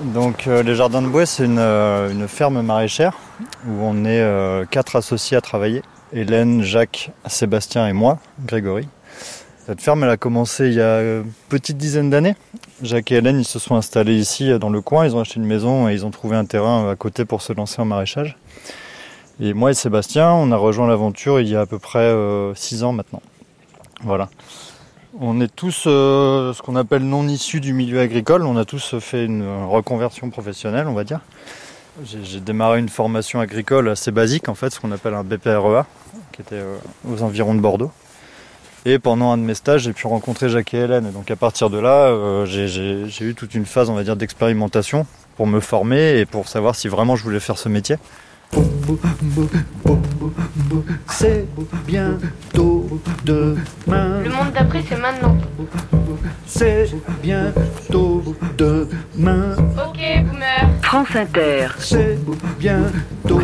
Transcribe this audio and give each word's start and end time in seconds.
Donc 0.00 0.46
euh, 0.46 0.62
les 0.62 0.74
Jardins 0.74 1.02
de 1.02 1.08
Bois, 1.08 1.26
c'est 1.26 1.44
une, 1.44 1.58
euh, 1.58 2.28
ferme 2.28 2.62
maraîchère 2.62 3.18
où 3.66 3.72
on 3.82 4.04
est 4.04 4.20
euh, 4.20 4.64
quatre 4.64 4.96
associés 4.96 5.36
à 5.36 5.40
travailler. 5.40 5.82
Hélène, 6.12 6.62
Jacques, 6.62 7.10
Sébastien 7.26 7.86
et 7.88 7.92
moi, 7.92 8.18
Grégory. 8.40 8.88
Cette 9.68 9.82
ferme, 9.82 10.02
elle 10.02 10.08
a 10.08 10.16
commencé 10.16 10.68
il 10.68 10.72
y 10.72 10.80
a 10.80 11.02
une 11.02 11.30
petite 11.50 11.76
dizaine 11.76 12.08
d'années. 12.08 12.36
Jacques 12.80 13.12
et 13.12 13.16
Hélène, 13.16 13.38
ils 13.38 13.44
se 13.44 13.58
sont 13.58 13.74
installés 13.74 14.14
ici 14.14 14.50
euh, 14.50 14.58
dans 14.58 14.70
le 14.70 14.80
coin. 14.80 15.04
Ils 15.04 15.14
ont 15.14 15.20
acheté 15.20 15.36
une 15.36 15.44
maison 15.44 15.90
et 15.90 15.92
ils 15.92 16.06
ont 16.06 16.10
trouvé 16.10 16.36
un 16.36 16.46
terrain 16.46 16.86
euh, 16.86 16.92
à 16.92 16.96
côté 16.96 17.26
pour 17.26 17.42
se 17.42 17.52
lancer 17.52 17.82
en 17.82 17.84
maraîchage. 17.84 18.38
Et 19.40 19.52
moi 19.52 19.70
et 19.70 19.74
Sébastien, 19.74 20.32
on 20.32 20.52
a 20.52 20.56
rejoint 20.56 20.88
l'aventure 20.88 21.38
il 21.38 21.48
y 21.48 21.54
a 21.54 21.60
à 21.60 21.66
peu 21.66 21.78
près 21.78 21.98
euh, 21.98 22.54
six 22.54 22.82
ans 22.82 22.94
maintenant. 22.94 23.20
Voilà. 24.04 24.30
On 25.20 25.40
est 25.40 25.52
tous 25.52 25.84
euh, 25.88 26.52
ce 26.52 26.62
qu'on 26.62 26.76
appelle 26.76 27.02
non 27.02 27.26
issus 27.26 27.60
du 27.60 27.72
milieu 27.72 27.98
agricole. 27.98 28.46
On 28.46 28.56
a 28.56 28.64
tous 28.64 28.96
fait 29.00 29.24
une 29.24 29.44
reconversion 29.66 30.30
professionnelle, 30.30 30.86
on 30.86 30.94
va 30.94 31.02
dire. 31.02 31.20
J'ai 32.04 32.38
démarré 32.38 32.78
une 32.78 32.88
formation 32.88 33.40
agricole 33.40 33.88
assez 33.88 34.12
basique, 34.12 34.48
en 34.48 34.54
fait, 34.54 34.70
ce 34.70 34.78
qu'on 34.78 34.92
appelle 34.92 35.14
un 35.14 35.24
BPREA, 35.24 35.86
qui 36.30 36.42
était 36.42 36.54
euh, 36.54 36.76
aux 37.10 37.22
environs 37.24 37.56
de 37.56 37.60
Bordeaux. 37.60 37.90
Et 38.84 39.00
pendant 39.00 39.32
un 39.32 39.38
de 39.38 39.42
mes 39.42 39.54
stages, 39.54 39.82
j'ai 39.82 39.92
pu 39.92 40.06
rencontrer 40.06 40.48
Jacques 40.48 40.72
et 40.74 40.78
Hélène. 40.78 41.06
Et 41.08 41.10
donc 41.10 41.28
à 41.32 41.36
partir 41.36 41.68
de 41.68 41.78
là, 41.78 42.06
euh, 42.06 42.46
j'ai 42.46 43.24
eu 43.24 43.34
toute 43.34 43.54
une 43.56 43.66
phase, 43.66 43.90
on 43.90 43.94
va 43.94 44.04
dire, 44.04 44.14
d'expérimentation 44.14 45.04
pour 45.36 45.48
me 45.48 45.58
former 45.58 46.20
et 46.20 46.26
pour 46.26 46.46
savoir 46.46 46.76
si 46.76 46.86
vraiment 46.86 47.16
je 47.16 47.24
voulais 47.24 47.40
faire 47.40 47.58
ce 47.58 47.68
métier. 47.68 47.96
C'est 51.08 51.46
bientôt 51.86 52.67
demain. 53.24 54.20
Le 54.24 54.30
monde 54.30 54.52
d'après, 54.54 54.82
c'est 54.88 54.96
maintenant. 54.96 55.36
C'est 56.46 56.88
bientôt 57.22 58.22
demain. 58.56 59.54
Ok, 59.76 59.98
boomer. 60.24 60.68
France 60.82 61.08
Inter, 61.14 61.68
C'est 61.78 62.18
bientôt 62.58 63.40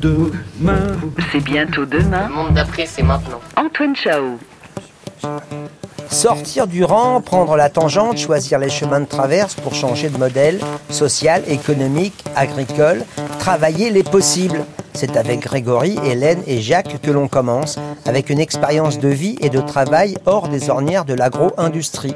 demain. 0.00 0.86
c'est 1.32 1.40
bientôt 1.40 1.84
demain. 1.84 2.28
Le 2.28 2.34
monde 2.34 2.54
d'après, 2.54 2.86
c'est 2.86 3.02
maintenant. 3.02 3.40
Antoine 3.56 3.94
Chao. 3.96 4.38
Sortir 6.10 6.66
du 6.66 6.84
rang, 6.84 7.20
prendre 7.20 7.56
la 7.56 7.70
tangente, 7.70 8.18
choisir 8.18 8.58
les 8.58 8.68
chemins 8.68 9.00
de 9.00 9.06
traverse 9.06 9.54
pour 9.54 9.74
changer 9.74 10.08
de 10.10 10.18
modèle 10.18 10.60
social, 10.90 11.42
économique, 11.48 12.24
agricole, 12.36 13.04
travailler 13.40 13.90
les 13.90 14.04
possibles. 14.04 14.64
C'est 14.94 15.16
avec 15.16 15.40
Grégory, 15.40 15.98
Hélène 16.04 16.42
et 16.46 16.60
Jacques 16.60 17.00
que 17.02 17.10
l'on 17.10 17.26
commence, 17.26 17.78
avec 18.06 18.30
une 18.30 18.38
expérience 18.38 19.00
de 19.00 19.08
vie 19.08 19.36
et 19.40 19.50
de 19.50 19.60
travail 19.60 20.16
hors 20.24 20.48
des 20.48 20.70
ornières 20.70 21.04
de 21.04 21.14
l'agro-industrie. 21.14 22.14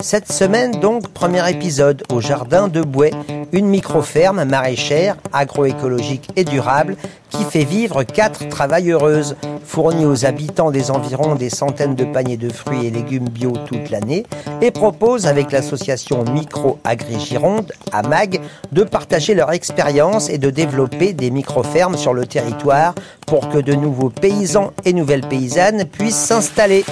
Cette 0.00 0.32
semaine 0.32 0.72
donc, 0.80 1.08
premier 1.08 1.48
épisode 1.50 2.02
au 2.12 2.20
Jardin 2.20 2.68
de 2.68 2.80
Bouet, 2.80 3.12
une 3.52 3.66
micro-ferme 3.66 4.44
maraîchère, 4.44 5.16
agroécologique 5.32 6.28
et 6.36 6.44
durable 6.44 6.96
qui 7.30 7.44
fait 7.44 7.64
vivre 7.64 8.04
quatre 8.04 8.48
travailleuses, 8.48 9.36
fournit 9.64 10.06
aux 10.06 10.24
habitants 10.24 10.70
des 10.70 10.90
environs 10.90 11.34
des 11.34 11.50
centaines 11.50 11.96
de 11.96 12.04
paniers 12.04 12.36
de 12.36 12.52
fruits 12.52 12.86
et 12.86 12.90
légumes 12.90 13.28
bio 13.28 13.52
toute 13.66 13.90
l'année 13.90 14.24
et 14.60 14.70
propose 14.70 15.26
avec 15.26 15.50
l'association 15.50 16.24
Micro 16.32 16.78
Agri 16.84 17.18
Gironde, 17.18 17.72
AMAG, 17.92 18.40
de 18.72 18.84
partager 18.84 19.34
leur 19.34 19.52
expérience 19.52 20.30
et 20.30 20.38
de 20.38 20.50
développer 20.50 21.12
des 21.12 21.30
micro-fermes 21.30 21.96
sur 21.96 22.13
le 22.14 22.26
territoire 22.26 22.94
pour 23.26 23.48
que 23.48 23.58
de 23.58 23.74
nouveaux 23.74 24.10
paysans 24.10 24.72
et 24.84 24.92
nouvelles 24.92 25.26
paysannes 25.28 25.84
puissent 25.84 26.14
s'installer. 26.14 26.84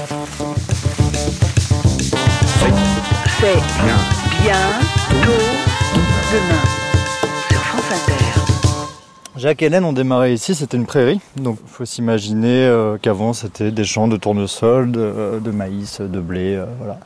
C'est 3.41 3.59
bientôt 4.43 5.43
demain. 6.33 6.65
Sur 7.51 7.59
France 7.61 7.91
Inter. 7.93 8.15
Jacques 9.37 9.63
et 9.63 9.67
Hélène 9.67 9.85
ont 9.85 9.93
démarré 9.93 10.33
ici, 10.33 10.55
c'était 10.55 10.77
une 10.77 10.87
prairie. 10.87 11.21
Donc 11.37 11.59
il 11.65 11.69
faut 11.69 11.85
s'imaginer 11.85 12.65
euh, 12.67 12.97
qu'avant 13.01 13.33
c'était 13.33 13.73
des 13.73 13.85
champs 13.85 14.07
de 14.07 14.17
tournesol, 14.17 14.93
de, 14.93 15.41
de 15.43 15.51
maïs, 15.51 16.01
de 16.01 16.21
blé, 16.21 16.55
euh, 16.55 16.67
voilà. 16.79 16.99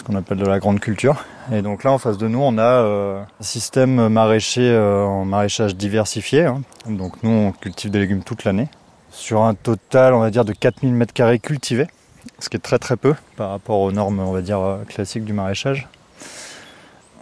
Ce 0.00 0.02
qu'on 0.02 0.14
appelle 0.16 0.38
de 0.38 0.46
la 0.46 0.58
grande 0.60 0.80
culture. 0.80 1.26
Et 1.52 1.60
donc 1.60 1.84
là 1.84 1.92
en 1.92 1.98
face 1.98 2.16
de 2.16 2.26
nous 2.26 2.40
on 2.40 2.56
a 2.56 2.62
euh, 2.62 3.20
un 3.20 3.44
système 3.44 4.08
maraîcher 4.08 4.62
euh, 4.66 5.04
en 5.04 5.26
maraîchage 5.26 5.76
diversifié. 5.76 6.46
hein. 6.46 6.62
Donc 6.88 7.22
nous 7.22 7.28
on 7.28 7.52
cultive 7.52 7.90
des 7.90 7.98
légumes 7.98 8.22
toute 8.22 8.44
l'année. 8.44 8.68
Sur 9.10 9.42
un 9.42 9.52
total 9.52 10.14
on 10.14 10.20
va 10.20 10.30
dire 10.30 10.46
de 10.46 10.54
4000 10.54 10.94
m2 10.94 11.38
cultivés. 11.38 11.86
Ce 12.38 12.48
qui 12.48 12.56
est 12.56 12.60
très 12.60 12.78
très 12.78 12.96
peu 12.96 13.14
par 13.36 13.50
rapport 13.50 13.78
aux 13.80 13.92
normes 13.92 14.20
on 14.20 14.32
va 14.32 14.40
dire 14.40 14.60
euh, 14.60 14.78
classiques 14.88 15.26
du 15.26 15.34
maraîchage. 15.34 15.86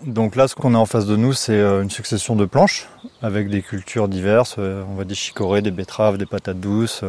Donc 0.04 0.36
là, 0.36 0.46
ce 0.46 0.54
qu'on 0.54 0.76
a 0.76 0.78
en 0.78 0.86
face 0.86 1.06
de 1.06 1.16
nous, 1.16 1.32
c'est 1.32 1.58
une 1.60 1.90
succession 1.90 2.36
de 2.36 2.44
planches 2.44 2.86
avec 3.20 3.50
des 3.50 3.62
cultures 3.62 4.06
diverses. 4.06 4.56
On 4.56 4.94
voit 4.94 5.04
des 5.04 5.16
chicorées, 5.16 5.60
des 5.62 5.72
betteraves, 5.72 6.18
des 6.18 6.26
patates 6.26 6.60
douces. 6.60 7.02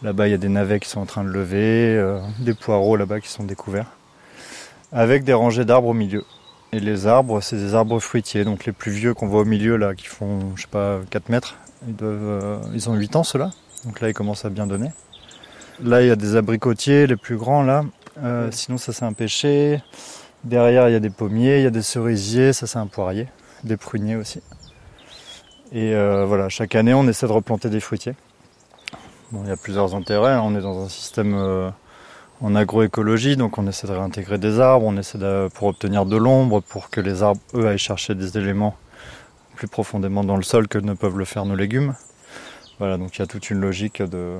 Là-bas, 0.00 0.28
il 0.28 0.30
y 0.30 0.34
a 0.34 0.38
des 0.38 0.48
navets 0.48 0.78
qui 0.78 0.88
sont 0.88 1.00
en 1.00 1.06
train 1.06 1.24
de 1.24 1.30
lever, 1.30 2.00
des 2.38 2.54
poireaux 2.54 2.94
là-bas 2.94 3.18
qui 3.18 3.28
sont 3.28 3.42
découverts, 3.42 3.86
avec 4.94 5.24
des 5.24 5.34
rangées 5.34 5.64
d'arbres 5.66 5.88
au 5.88 5.92
milieu. 5.94 6.24
Et 6.72 6.80
les 6.80 7.06
arbres, 7.06 7.40
c'est 7.40 7.56
des 7.56 7.74
arbres 7.74 7.98
fruitiers. 8.00 8.44
Donc 8.44 8.64
les 8.64 8.72
plus 8.72 8.90
vieux 8.92 9.12
qu'on 9.12 9.26
voit 9.28 9.40
au 9.42 9.44
milieu, 9.44 9.76
là, 9.76 9.94
qui 9.94 10.06
font, 10.06 10.56
je 10.56 10.62
sais 10.62 10.68
pas, 10.68 11.00
4 11.10 11.28
mètres, 11.28 11.56
ils, 11.86 11.94
doivent, 11.94 12.18
euh, 12.22 12.58
ils 12.72 12.88
ont 12.88 12.94
8 12.94 13.16
ans, 13.16 13.24
ceux-là. 13.24 13.50
Donc 13.84 14.00
là, 14.00 14.08
ils 14.08 14.14
commencent 14.14 14.44
à 14.44 14.50
bien 14.50 14.66
donner. 14.66 14.90
Là, 15.82 16.00
il 16.02 16.08
y 16.08 16.10
a 16.10 16.16
des 16.16 16.36
abricotiers, 16.36 17.06
les 17.06 17.16
plus 17.16 17.36
grands, 17.36 17.62
là. 17.62 17.84
Euh, 18.22 18.48
Sinon, 18.52 18.78
ça, 18.78 18.92
c'est 18.92 19.04
un 19.04 19.12
pêcher. 19.12 19.82
Derrière, 20.44 20.88
il 20.88 20.92
y 20.92 20.96
a 20.96 21.00
des 21.00 21.10
pommiers, 21.10 21.58
il 21.58 21.64
y 21.64 21.66
a 21.66 21.70
des 21.70 21.82
cerisiers, 21.82 22.52
ça 22.52 22.66
c'est 22.66 22.78
un 22.78 22.86
poirier, 22.86 23.28
des 23.64 23.76
pruniers 23.78 24.14
aussi. 24.16 24.40
Et 25.72 25.94
euh, 25.94 26.24
voilà, 26.26 26.48
chaque 26.50 26.74
année, 26.74 26.92
on 26.94 27.08
essaie 27.08 27.26
de 27.26 27.32
replanter 27.32 27.70
des 27.70 27.80
fruitiers. 27.80 28.14
Bon, 29.32 29.42
il 29.42 29.48
y 29.48 29.52
a 29.52 29.56
plusieurs 29.56 29.94
intérêts. 29.94 30.32
hein. 30.32 30.42
On 30.44 30.54
est 30.54 30.60
dans 30.60 30.84
un 30.84 30.88
système 30.88 31.34
en 32.40 32.54
agroécologie, 32.54 33.36
donc 33.36 33.58
on 33.58 33.66
essaie 33.66 33.86
de 33.86 33.92
réintégrer 33.92 34.38
des 34.38 34.60
arbres, 34.60 34.86
on 34.86 34.96
essaie 34.96 35.18
pour 35.54 35.68
obtenir 35.68 36.04
de 36.04 36.16
l'ombre, 36.16 36.60
pour 36.60 36.90
que 36.90 37.00
les 37.00 37.22
arbres, 37.22 37.40
eux, 37.54 37.66
aillent 37.66 37.78
chercher 37.78 38.14
des 38.14 38.36
éléments 38.36 38.76
plus 39.56 39.68
profondément 39.68 40.24
dans 40.24 40.36
le 40.36 40.42
sol 40.42 40.68
que 40.68 40.78
ne 40.78 40.94
peuvent 40.94 41.18
le 41.18 41.24
faire 41.24 41.44
nos 41.44 41.54
légumes. 41.56 41.94
Voilà, 42.78 42.98
donc 42.98 43.16
il 43.16 43.20
y 43.20 43.22
a 43.22 43.26
toute 43.26 43.50
une 43.50 43.60
logique 43.60 44.02
de, 44.02 44.38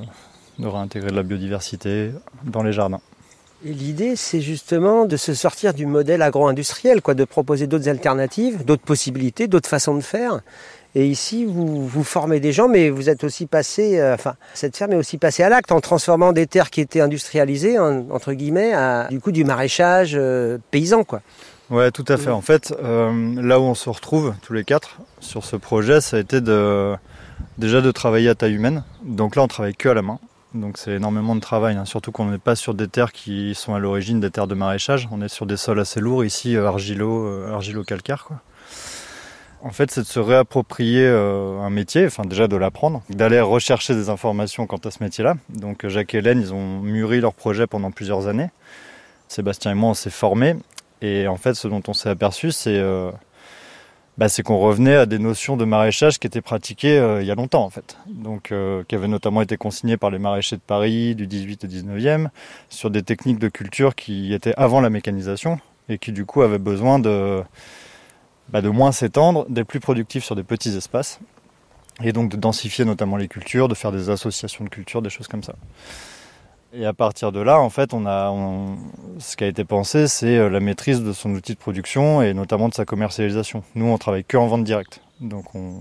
de 0.58 0.66
réintégrer 0.66 1.10
de 1.10 1.16
la 1.16 1.22
biodiversité 1.22 2.10
dans 2.44 2.62
les 2.62 2.72
jardins. 2.72 3.00
Et 3.64 3.72
l'idée, 3.72 4.16
c'est 4.16 4.40
justement 4.40 5.06
de 5.06 5.16
se 5.16 5.32
sortir 5.32 5.72
du 5.72 5.86
modèle 5.86 6.20
agro-industriel, 6.20 7.00
quoi, 7.00 7.14
de 7.14 7.24
proposer 7.24 7.66
d'autres 7.66 7.88
alternatives, 7.88 8.64
d'autres 8.64 8.82
possibilités, 8.82 9.46
d'autres 9.46 9.68
façons 9.68 9.94
de 9.94 10.02
faire. 10.02 10.40
Et 10.96 11.06
ici, 11.08 11.44
vous, 11.44 12.04
formez 12.04 12.38
des 12.38 12.52
gens, 12.52 12.68
mais 12.68 12.88
vous 12.88 13.08
êtes 13.10 13.24
aussi 13.24 13.46
passé, 13.46 13.98
euh, 13.98 14.14
enfin, 14.14 14.34
cette 14.54 14.76
ferme 14.76 14.92
est 14.92 14.96
aussi 14.96 15.18
passée 15.18 15.42
à 15.42 15.48
l'acte 15.48 15.72
en 15.72 15.80
transformant 15.80 16.32
des 16.32 16.46
terres 16.46 16.70
qui 16.70 16.80
étaient 16.80 17.00
industrialisées, 17.00 17.78
en- 17.78 18.08
entre 18.10 18.32
guillemets, 18.32 18.72
à 18.74 19.08
du 19.10 19.18
coup 19.18 19.32
du 19.32 19.44
maraîchage 19.44 20.12
euh, 20.14 20.58
paysan, 20.70 21.02
quoi. 21.02 21.20
Ouais, 21.70 21.90
tout 21.90 22.04
à 22.08 22.16
fait. 22.16 22.30
En 22.30 22.42
fait, 22.42 22.74
euh, 22.82 23.10
là 23.42 23.58
où 23.58 23.62
on 23.62 23.74
se 23.74 23.88
retrouve 23.88 24.34
tous 24.42 24.52
les 24.52 24.64
quatre 24.64 24.98
sur 25.18 25.44
ce 25.44 25.56
projet, 25.56 26.00
ça 26.00 26.18
a 26.18 26.20
été 26.20 26.40
déjà 26.40 27.80
de 27.80 27.90
travailler 27.90 28.28
à 28.28 28.34
taille 28.34 28.54
humaine. 28.54 28.84
Donc 29.02 29.34
là, 29.34 29.42
on 29.42 29.48
travaille 29.48 29.74
que 29.74 29.88
à 29.88 29.94
la 29.94 30.02
main. 30.02 30.18
Donc 30.52 30.78
c'est 30.78 30.92
énormément 30.92 31.34
de 31.34 31.40
travail, 31.40 31.74
hein. 31.76 31.84
surtout 31.84 32.12
qu'on 32.12 32.26
n'est 32.26 32.38
pas 32.38 32.54
sur 32.54 32.74
des 32.74 32.86
terres 32.86 33.10
qui 33.10 33.56
sont 33.56 33.74
à 33.74 33.80
l'origine 33.80 34.20
des 34.20 34.30
terres 34.30 34.46
de 34.46 34.54
maraîchage. 34.54 35.08
On 35.10 35.20
est 35.20 35.28
sur 35.28 35.46
des 35.46 35.56
sols 35.56 35.80
assez 35.80 35.98
lourds 35.98 36.24
ici, 36.24 36.56
argilo, 36.56 37.26
euh, 37.26 37.52
argilo-calcaire, 37.52 38.24
quoi. 38.24 38.36
En 39.64 39.70
fait, 39.70 39.90
c'est 39.90 40.02
de 40.02 40.06
se 40.06 40.20
réapproprier 40.20 41.06
euh, 41.06 41.58
un 41.60 41.70
métier, 41.70 42.04
enfin 42.04 42.24
déjà 42.24 42.48
de 42.48 42.56
l'apprendre, 42.56 43.02
d'aller 43.08 43.40
rechercher 43.40 43.94
des 43.94 44.10
informations 44.10 44.66
quant 44.66 44.76
à 44.76 44.90
ce 44.90 45.02
métier-là. 45.02 45.36
Donc 45.48 45.86
Jacques 45.88 46.14
et 46.14 46.18
Hélène, 46.18 46.38
ils 46.38 46.52
ont 46.52 46.80
mûri 46.80 47.20
leur 47.20 47.32
projet 47.32 47.66
pendant 47.66 47.90
plusieurs 47.90 48.28
années. 48.28 48.50
Sébastien 49.28 49.72
et 49.72 49.74
moi, 49.74 49.90
on 49.90 49.94
s'est 49.94 50.10
formés. 50.10 50.54
Et 51.02 51.26
en 51.26 51.36
fait, 51.36 51.54
ce 51.54 51.66
dont 51.66 51.82
on 51.88 51.92
s'est 51.94 52.08
aperçu, 52.08 52.52
c'est 52.52 52.78
euh, 52.78 53.10
bah, 54.16 54.26
qu'on 54.44 54.58
revenait 54.58 54.94
à 54.94 55.06
des 55.06 55.18
notions 55.18 55.56
de 55.56 55.64
maraîchage 55.64 56.18
qui 56.18 56.26
étaient 56.26 56.40
pratiquées 56.40 56.98
euh, 56.98 57.20
il 57.20 57.26
y 57.26 57.30
a 57.30 57.34
longtemps, 57.34 57.64
en 57.64 57.70
fait. 57.70 57.96
Donc, 58.06 58.52
euh, 58.52 58.84
qui 58.86 58.94
avaient 58.94 59.08
notamment 59.08 59.42
été 59.42 59.56
consignées 59.56 59.96
par 59.96 60.10
les 60.10 60.18
maraîchers 60.18 60.56
de 60.56 60.62
Paris 60.62 61.14
du 61.14 61.26
18 61.26 61.64
et 61.64 61.68
19e, 61.68 62.28
sur 62.68 62.90
des 62.90 63.02
techniques 63.02 63.38
de 63.38 63.48
culture 63.48 63.94
qui 63.94 64.32
étaient 64.32 64.54
avant 64.56 64.80
la 64.80 64.90
mécanisation 64.90 65.58
et 65.88 65.98
qui, 65.98 66.12
du 66.12 66.24
coup, 66.24 66.42
avaient 66.42 66.58
besoin 66.58 66.98
de, 66.98 67.42
bah, 68.48 68.60
de 68.60 68.68
moins 68.68 68.92
s'étendre, 68.92 69.46
d'être 69.48 69.66
plus 69.66 69.80
productifs 69.80 70.24
sur 70.24 70.36
des 70.36 70.44
petits 70.44 70.76
espaces. 70.76 71.20
Et 72.02 72.12
donc 72.12 72.30
de 72.30 72.36
densifier 72.36 72.84
notamment 72.84 73.16
les 73.16 73.28
cultures, 73.28 73.68
de 73.68 73.74
faire 73.74 73.92
des 73.92 74.10
associations 74.10 74.64
de 74.64 74.68
cultures, 74.68 75.00
des 75.00 75.10
choses 75.10 75.28
comme 75.28 75.44
ça. 75.44 75.54
Et 76.72 76.86
à 76.86 76.92
partir 76.92 77.30
de 77.30 77.38
là, 77.38 77.60
en 77.60 77.70
fait, 77.70 77.94
on 77.94 78.04
a, 78.04 78.34
ce 79.20 79.36
qui 79.36 79.44
a 79.44 79.46
été 79.46 79.64
pensé, 79.64 80.08
c'est 80.08 80.36
euh, 80.36 80.50
la 80.50 80.58
maîtrise 80.58 81.04
de 81.04 81.12
son 81.12 81.30
outil 81.30 81.52
de 81.54 81.58
production 81.58 82.20
et 82.20 82.34
notamment 82.34 82.68
de 82.68 82.74
sa 82.74 82.84
commercialisation. 82.84 83.62
Nous, 83.76 83.86
on 83.86 83.96
travaille 83.96 84.24
que 84.24 84.36
en 84.36 84.48
vente 84.48 84.64
directe. 84.64 85.00
Donc, 85.20 85.54
on, 85.54 85.74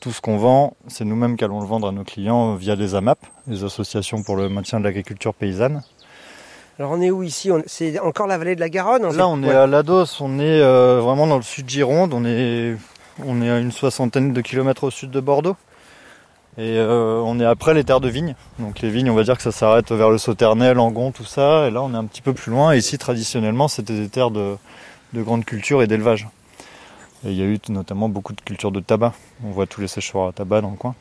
tout 0.00 0.10
ce 0.10 0.22
qu'on 0.22 0.38
vend, 0.38 0.74
c'est 0.86 1.04
nous-mêmes 1.04 1.36
qui 1.36 1.44
allons 1.44 1.60
le 1.60 1.66
vendre 1.66 1.88
à 1.88 1.92
nos 1.92 2.04
clients 2.04 2.54
via 2.54 2.74
les 2.74 2.94
AMAP, 2.94 3.18
les 3.48 3.64
associations 3.64 4.22
pour 4.22 4.36
le 4.36 4.48
maintien 4.48 4.78
de 4.78 4.84
l'agriculture 4.84 5.34
paysanne. 5.34 5.82
Alors 6.78 6.92
on 6.92 7.00
est 7.00 7.10
où 7.10 7.24
ici? 7.24 7.50
C'est 7.66 7.98
encore 7.98 8.28
la 8.28 8.38
vallée 8.38 8.54
de 8.54 8.60
la 8.60 8.68
Garonne 8.68 9.02
Là, 9.16 9.26
on 9.26 9.42
est 9.42 9.50
à 9.50 9.66
Lados, 9.66 10.20
on 10.20 10.38
est 10.38 10.60
euh, 10.60 11.00
vraiment 11.00 11.26
dans 11.26 11.36
le 11.36 11.42
sud 11.42 11.64
de 11.64 11.70
Gironde, 11.70 12.14
on 12.14 12.24
est, 12.24 12.76
on 13.24 13.42
est 13.42 13.50
à 13.50 13.58
une 13.58 13.72
soixantaine 13.72 14.32
de 14.32 14.40
kilomètres 14.40 14.84
au 14.84 14.90
sud 14.90 15.10
de 15.10 15.18
Bordeaux. 15.18 15.56
Et 16.56 16.76
euh, 16.78 17.20
on 17.24 17.40
est 17.40 17.44
après 17.44 17.74
les 17.74 17.82
terres 17.82 18.00
de 18.00 18.08
vignes. 18.08 18.36
Donc 18.60 18.80
les 18.80 18.90
vignes, 18.90 19.10
on 19.10 19.14
va 19.14 19.24
dire 19.24 19.36
que 19.36 19.42
ça 19.42 19.50
s'arrête 19.50 19.90
vers 19.90 20.10
le 20.10 20.18
Sauternel, 20.18 20.78
Angon, 20.78 21.10
tout 21.10 21.24
ça. 21.24 21.66
Et 21.66 21.70
là, 21.72 21.82
on 21.82 21.92
est 21.94 21.96
un 21.96 22.04
petit 22.04 22.22
peu 22.22 22.32
plus 22.32 22.52
loin. 22.52 22.72
Et 22.72 22.78
ici, 22.78 22.96
traditionnellement, 22.96 23.66
c'était 23.66 23.94
des 23.94 24.08
terres 24.08 24.30
de, 24.30 24.56
de 25.14 25.22
grande 25.22 25.44
culture 25.44 25.82
et 25.82 25.88
d'élevage. 25.88 26.28
Et 27.24 27.30
il 27.30 27.36
y 27.36 27.42
a 27.42 27.44
eu 27.44 27.58
notamment 27.70 28.08
beaucoup 28.08 28.32
de 28.32 28.40
culture 28.40 28.70
de 28.70 28.78
tabac. 28.78 29.14
On 29.44 29.50
voit 29.50 29.66
tous 29.66 29.80
les 29.80 29.88
séchoirs 29.88 30.28
à 30.28 30.32
tabac 30.32 30.60
dans 30.60 30.70
le 30.70 30.76
coin. 30.76 30.94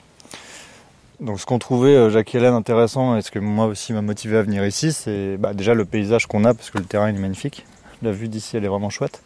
Donc 1.20 1.40
ce 1.40 1.48
qu'on 1.48 1.58
trouvait, 1.58 1.96
euh, 1.96 2.22
et 2.22 2.38
Hélène, 2.38 2.54
intéressant, 2.54 3.18
et 3.18 3.24
ce 3.24 3.32
que 3.32 3.40
moi 3.40 3.66
aussi 3.66 3.92
m'a 3.92 4.04
motivé 4.04 4.38
à 4.38 4.44
venir 4.44 4.64
ici, 4.66 4.94
c'est 4.94 5.38
bah, 5.38 5.54
déjà 5.56 5.74
le 5.74 5.84
paysage 5.84 6.28
qu'on 6.28 6.46
a, 6.46 6.54
parce 6.54 6.70
que 6.70 6.78
le 6.78 6.84
terrain 6.84 7.10
il 7.10 7.16
est 7.16 7.20
magnifique. 7.20 7.66
La 8.04 8.12
vue 8.12 8.28
d'ici, 8.28 8.56
elle 8.56 8.66
est 8.66 8.68
vraiment 8.68 8.92
chouette. 8.92 9.24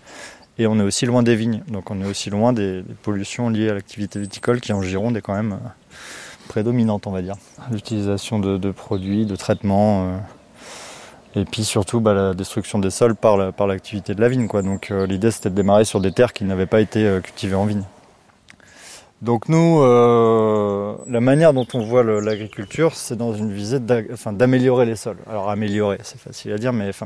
Et 0.58 0.68
on 0.68 0.80
est 0.80 0.84
aussi 0.84 1.06
loin 1.06 1.22
des 1.22 1.36
vignes, 1.36 1.64
donc 1.68 1.92
on 1.92 2.02
est 2.02 2.06
aussi 2.06 2.30
loin 2.30 2.54
des, 2.54 2.84
pollutions 3.04 3.50
liées 3.50 3.70
à 3.70 3.74
l'activité 3.74 4.20
viticole 4.20 4.62
qui 4.62 4.72
en 4.72 4.82
Gironde 4.82 5.18
est 5.18 5.22
quand 5.22 5.34
même 5.34 5.54
euh, 5.54 5.70
prédominante, 6.48 7.08
on 7.08 7.12
va 7.12 7.22
dire. 7.22 7.36
L'utilisation 7.72 8.40
de, 8.40 8.72
produits, 8.72 9.26
de 9.26 9.36
traitements, 9.36 10.06
euh, 10.06 11.42
et 11.42 11.44
puis 11.44 11.66
surtout 11.66 12.00
bah, 12.00 12.14
la 12.14 12.34
destruction 12.34 12.80
des 12.80 12.90
sols 12.90 13.16
par 13.16 13.36
la- 13.36 13.52
par 13.52 13.68
l'activité 13.68 14.16
de 14.16 14.22
la 14.22 14.30
vigne. 14.30 14.48
Donc 14.48 14.90
l'idée 14.90 15.32
c'était 15.32 15.50
de 15.50 15.56
démarrer 15.56 15.84
sur 15.84 16.00
des 16.00 16.14
terres 16.14 16.32
qui 16.32 16.46
n'avaient 16.46 16.66
pas 16.66 16.80
été 16.80 17.20
cultivées 17.22 17.56
en 17.56 17.66
vigne. 17.66 17.84
Donc 19.22 19.50
nous, 19.50 19.82
euh, 19.82 20.96
la 21.08 21.22
manière 21.22 21.54
dont 21.54 21.68
on 21.76 21.82
voit 21.82 22.04
l'agriculture, 22.04 22.96
c'est 22.96 23.16
dans 23.16 23.34
une 23.34 23.52
visée 23.52 23.80
d'améliorer 23.80 24.88
les 24.88 24.96
sols. 24.96 25.20
Alors 25.30 25.50
améliorer, 25.52 26.00
c'est 26.02 26.20
facile 26.20 26.54
à 26.54 26.58
dire, 26.58 26.74
mais 26.74 26.90
enfin, 26.90 27.06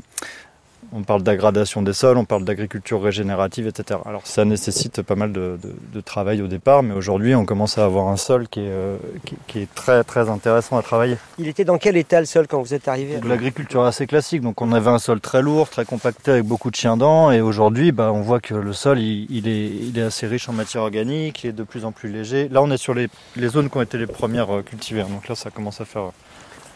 on 0.92 1.04
parle 1.04 1.24
d'aggradation 1.24 1.82
des 1.82 1.94
sols, 1.94 2.18
on 2.18 2.26
parle 2.26 2.44
d'agriculture 2.46 3.02
régénérative, 3.02 3.68
etc. 3.68 4.00
Alors 4.06 4.26
ça 4.26 4.46
nécessite 4.46 5.02
pas 5.02 5.16
mal 5.16 5.32
de, 5.32 5.58
de- 5.62 5.76
de 5.94 6.02
travail 6.02 6.42
au 6.42 6.48
départ, 6.48 6.84
mais 6.84 6.94
aujourd'hui 6.94 7.36
on 7.36 7.46
commence 7.46 7.78
à 7.78 7.86
avoir 7.86 8.08
un 8.08 8.18
sol 8.18 8.48
qui 8.48 8.62
est, 8.62 8.70
euh, 8.70 8.98
qui, 9.26 9.36
qui 9.48 9.60
est 9.60 9.74
très 9.76 10.04
très 10.04 10.30
intéressant 10.30 10.78
à 10.78 10.82
travailler. 10.82 11.18
Il 11.38 11.48
était 11.48 11.66
dans 11.66 11.78
quel 11.78 11.98
état 11.98 12.20
le 12.20 12.26
sol 12.26 12.48
quand 12.48 12.62
vous 12.62 12.74
êtes 12.74 12.88
arrivé 12.88 13.18
De 13.18 13.28
l'agriculture 13.28 13.84
assez 13.84 14.08
classique, 14.08 14.42
donc 14.42 14.62
on 14.62 14.72
avait 14.72 14.90
un 14.90 15.00
sol 15.00 15.20
très 15.20 15.42
lourd, 15.42 15.70
très 15.70 15.86
compacté 15.86 16.32
avec 16.32 16.44
beaucoup 16.46 16.70
de 16.72 16.76
chiens 16.76 16.98
dents, 16.98 17.32
et 17.32 17.42
aujourd'hui 17.42 17.92
bah, 17.92 18.12
on 18.14 18.22
voit 18.22 18.40
que 18.40 18.54
le 18.56 18.74
sol 18.74 19.00
il, 19.00 19.28
il 19.30 19.48
est, 19.48 19.68
il 19.68 19.98
est 20.00 20.04
assez 20.04 20.28
riche 20.28 20.48
en 20.50 20.54
matière 20.54 20.84
organique, 20.84 21.44
il 21.44 21.50
est 21.50 21.54
de 21.54 21.64
plus 21.64 21.86
en 21.86 21.92
plus 21.92 22.10
léger. 22.10 22.48
Là 22.50 22.62
on 22.62 22.72
est 22.72 22.78
sur 22.78 22.94
les, 22.94 23.08
les 23.36 23.48
zones 23.48 23.70
qui 23.70 23.78
ont 23.78 23.82
été 23.82 23.98
les 23.98 24.08
premières 24.08 24.54
euh, 24.56 24.62
cultivées, 24.62 25.02
hein. 25.02 25.08
donc 25.10 25.28
là 25.28 25.36
ça 25.36 25.50
commence 25.52 25.82
à 25.82 25.86
faire 25.86 26.12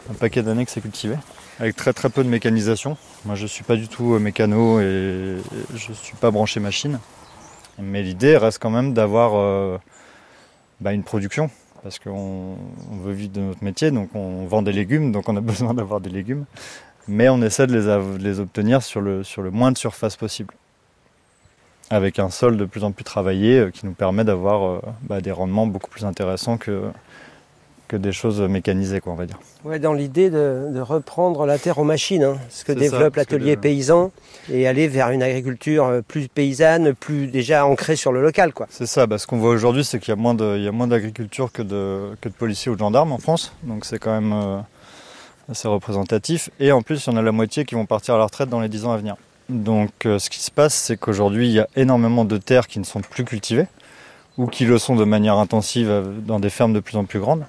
un 0.10 0.13
paquet 0.13 0.42
d'années 0.42 0.66
que 0.66 0.72
c'est 0.72 0.81
cultivé, 0.81 1.16
avec 1.60 1.75
très 1.75 1.94
très 1.94 2.10
peu 2.10 2.24
de 2.24 2.30
mécanisation. 2.30 2.98
Moi 3.25 3.36
je 3.36 3.46
suis 3.46 3.63
pas 3.63 3.75
du 3.75 3.88
tout 3.88 4.13
euh, 4.13 4.19
mécano 4.19 4.80
et 4.80 5.38
je 5.75 5.94
suis 5.94 6.16
pas 6.16 6.31
branché 6.31 6.60
machine, 6.60 7.00
mais 7.78 8.01
l'idée 8.01 8.38
reste 8.38 8.60
quand 8.60 8.69
même 8.69 8.94
d'avoir 8.94 9.36
euh, 9.36 9.78
bah, 10.81 10.94
une 10.94 11.04
production. 11.04 11.50
Parce 11.81 11.98
qu'on 11.98 12.57
on 12.92 12.98
veut 12.98 13.13
vivre 13.13 13.31
de 13.31 13.40
notre 13.40 13.63
métier, 13.63 13.90
donc 13.90 14.13
on 14.13 14.46
vend 14.46 14.62
des 14.62 14.74
légumes, 14.74 15.13
donc 15.13 15.30
on 15.30 15.38
a 15.38 15.42
besoin 15.54 15.74
d'avoir 15.74 16.01
des 16.01 16.10
légumes, 16.10 16.44
mais 17.07 17.30
on 17.30 17.42
essaie 17.42 17.68
de 17.68 18.18
les, 18.18 18.40
obtenir 18.40 18.84
sur 18.84 19.00
le, 19.00 19.24
moins 19.50 19.72
de 19.72 19.78
surface 19.78 20.18
possible, 20.18 20.54
avec 21.90 22.19
un 22.19 22.30
sol 22.30 22.57
de 22.57 22.66
plus 22.66 22.84
en 22.84 22.92
plus 22.92 23.06
travaillé 23.06 23.60
euh, 23.60 23.72
qui 23.72 23.86
nous 23.86 23.94
permet 23.94 24.25
d'avoir 24.25 24.81
bah, 25.04 25.22
des 25.22 25.31
rendements 25.31 25.68
beaucoup 25.68 25.90
plus 25.90 26.04
intéressants 26.04 26.57
que, 26.57 26.92
que 27.89 27.97
des 27.97 28.13
choses 28.13 28.39
mécanisées, 28.39 29.01
quoi, 29.01 29.12
on 29.12 29.15
va 29.15 29.25
dire. 29.25 29.39
Ouais, 29.65 29.80
dans 29.80 29.94
l'idée 29.94 30.30
de, 30.30 30.68
de 30.71 30.80
reprendre 30.80 31.45
la 31.45 31.57
terre 31.57 31.80
aux 31.80 31.83
machines, 31.83 32.24
hein, 32.24 32.38
ce 32.50 32.63
que 32.63 32.71
développe 32.71 33.15
l'atelier 33.18 33.57
paysan, 33.57 34.12
et 34.50 34.68
aller 34.68 34.88
vers 34.88 35.09
une 35.09 35.24
agriculture 35.24 35.86
euh, 35.86 36.01
plus 36.07 36.27
paysanne, 36.27 36.94
plus 36.94 37.27
déjà 37.27 37.65
ancrée 37.65 37.95
sur 37.95 38.13
le 38.13 38.21
local. 38.21 38.53
Quoi. 38.53 38.68
C'est 38.69 38.86
ça, 38.86 39.07
bah, 39.07 39.18
ce 39.18 39.27
qu'on 39.27 39.39
voit 39.39 39.50
aujourd'hui, 39.50 39.83
c'est 39.83 40.00
qu'il 40.00 40.09
y 40.09 40.13
a 40.13 40.15
moins 40.15 40.36
de, 40.36 40.56
il 40.56 40.63
y 40.63 40.68
a 40.68 40.71
moins 40.71 40.88
d'agriculture 40.88 41.51
que 41.51 41.63
de, 41.63 42.12
que 42.21 42.30
de 42.30 42.33
policiers 42.33 42.71
ou 42.71 42.75
de 42.75 42.80
gendarmes 42.80 43.12
en 43.12 43.18
France, 43.18 43.53
donc 43.63 43.86
c'est 43.86 43.97
quand 43.97 44.13
même 44.21 44.33
euh, 44.33 44.59
assez 45.51 45.68
représentatif. 45.68 46.51
Et 46.59 46.71
en 46.71 46.83
plus, 46.83 47.06
il 47.06 47.09
y 47.12 47.13
en 47.13 47.18
a 47.18 47.24
la 47.24 47.31
moitié 47.31 47.65
qui 47.65 47.74
vont 47.74 47.88
partir 47.88 48.13
à 48.13 48.18
la 48.19 48.25
retraite 48.25 48.50
dans 48.50 48.62
les 48.62 48.69
10 48.69 48.86
ans 48.86 48.91
à 48.91 48.97
venir. 48.97 49.15
Donc 49.50 50.06
euh, 50.06 50.19
ce 50.19 50.30
qui 50.30 50.39
se 50.39 50.51
passe, 50.51 50.75
c'est 50.75 50.95
qu'aujourd'hui, 50.95 51.47
il 51.47 51.53
y 51.53 51.59
a 51.59 51.68
énormément 51.75 52.24
de 52.24 52.38
terres 52.38 52.68
qui 52.68 52.77
ne 52.77 52.86
sont 52.86 53.01
plus 53.01 53.25
cultivées, 53.25 53.65
ou 54.38 54.45
qui 54.45 54.65
le 54.65 54.77
sont 54.77 54.95
de 54.95 55.06
manière 55.06 55.38
intensive 55.38 56.03
dans 56.25 56.39
des 56.39 56.51
fermes 56.51 56.71
de 56.71 56.80
plus 56.80 56.95
en 56.95 57.06
plus 57.06 57.19
grandes. 57.19 57.45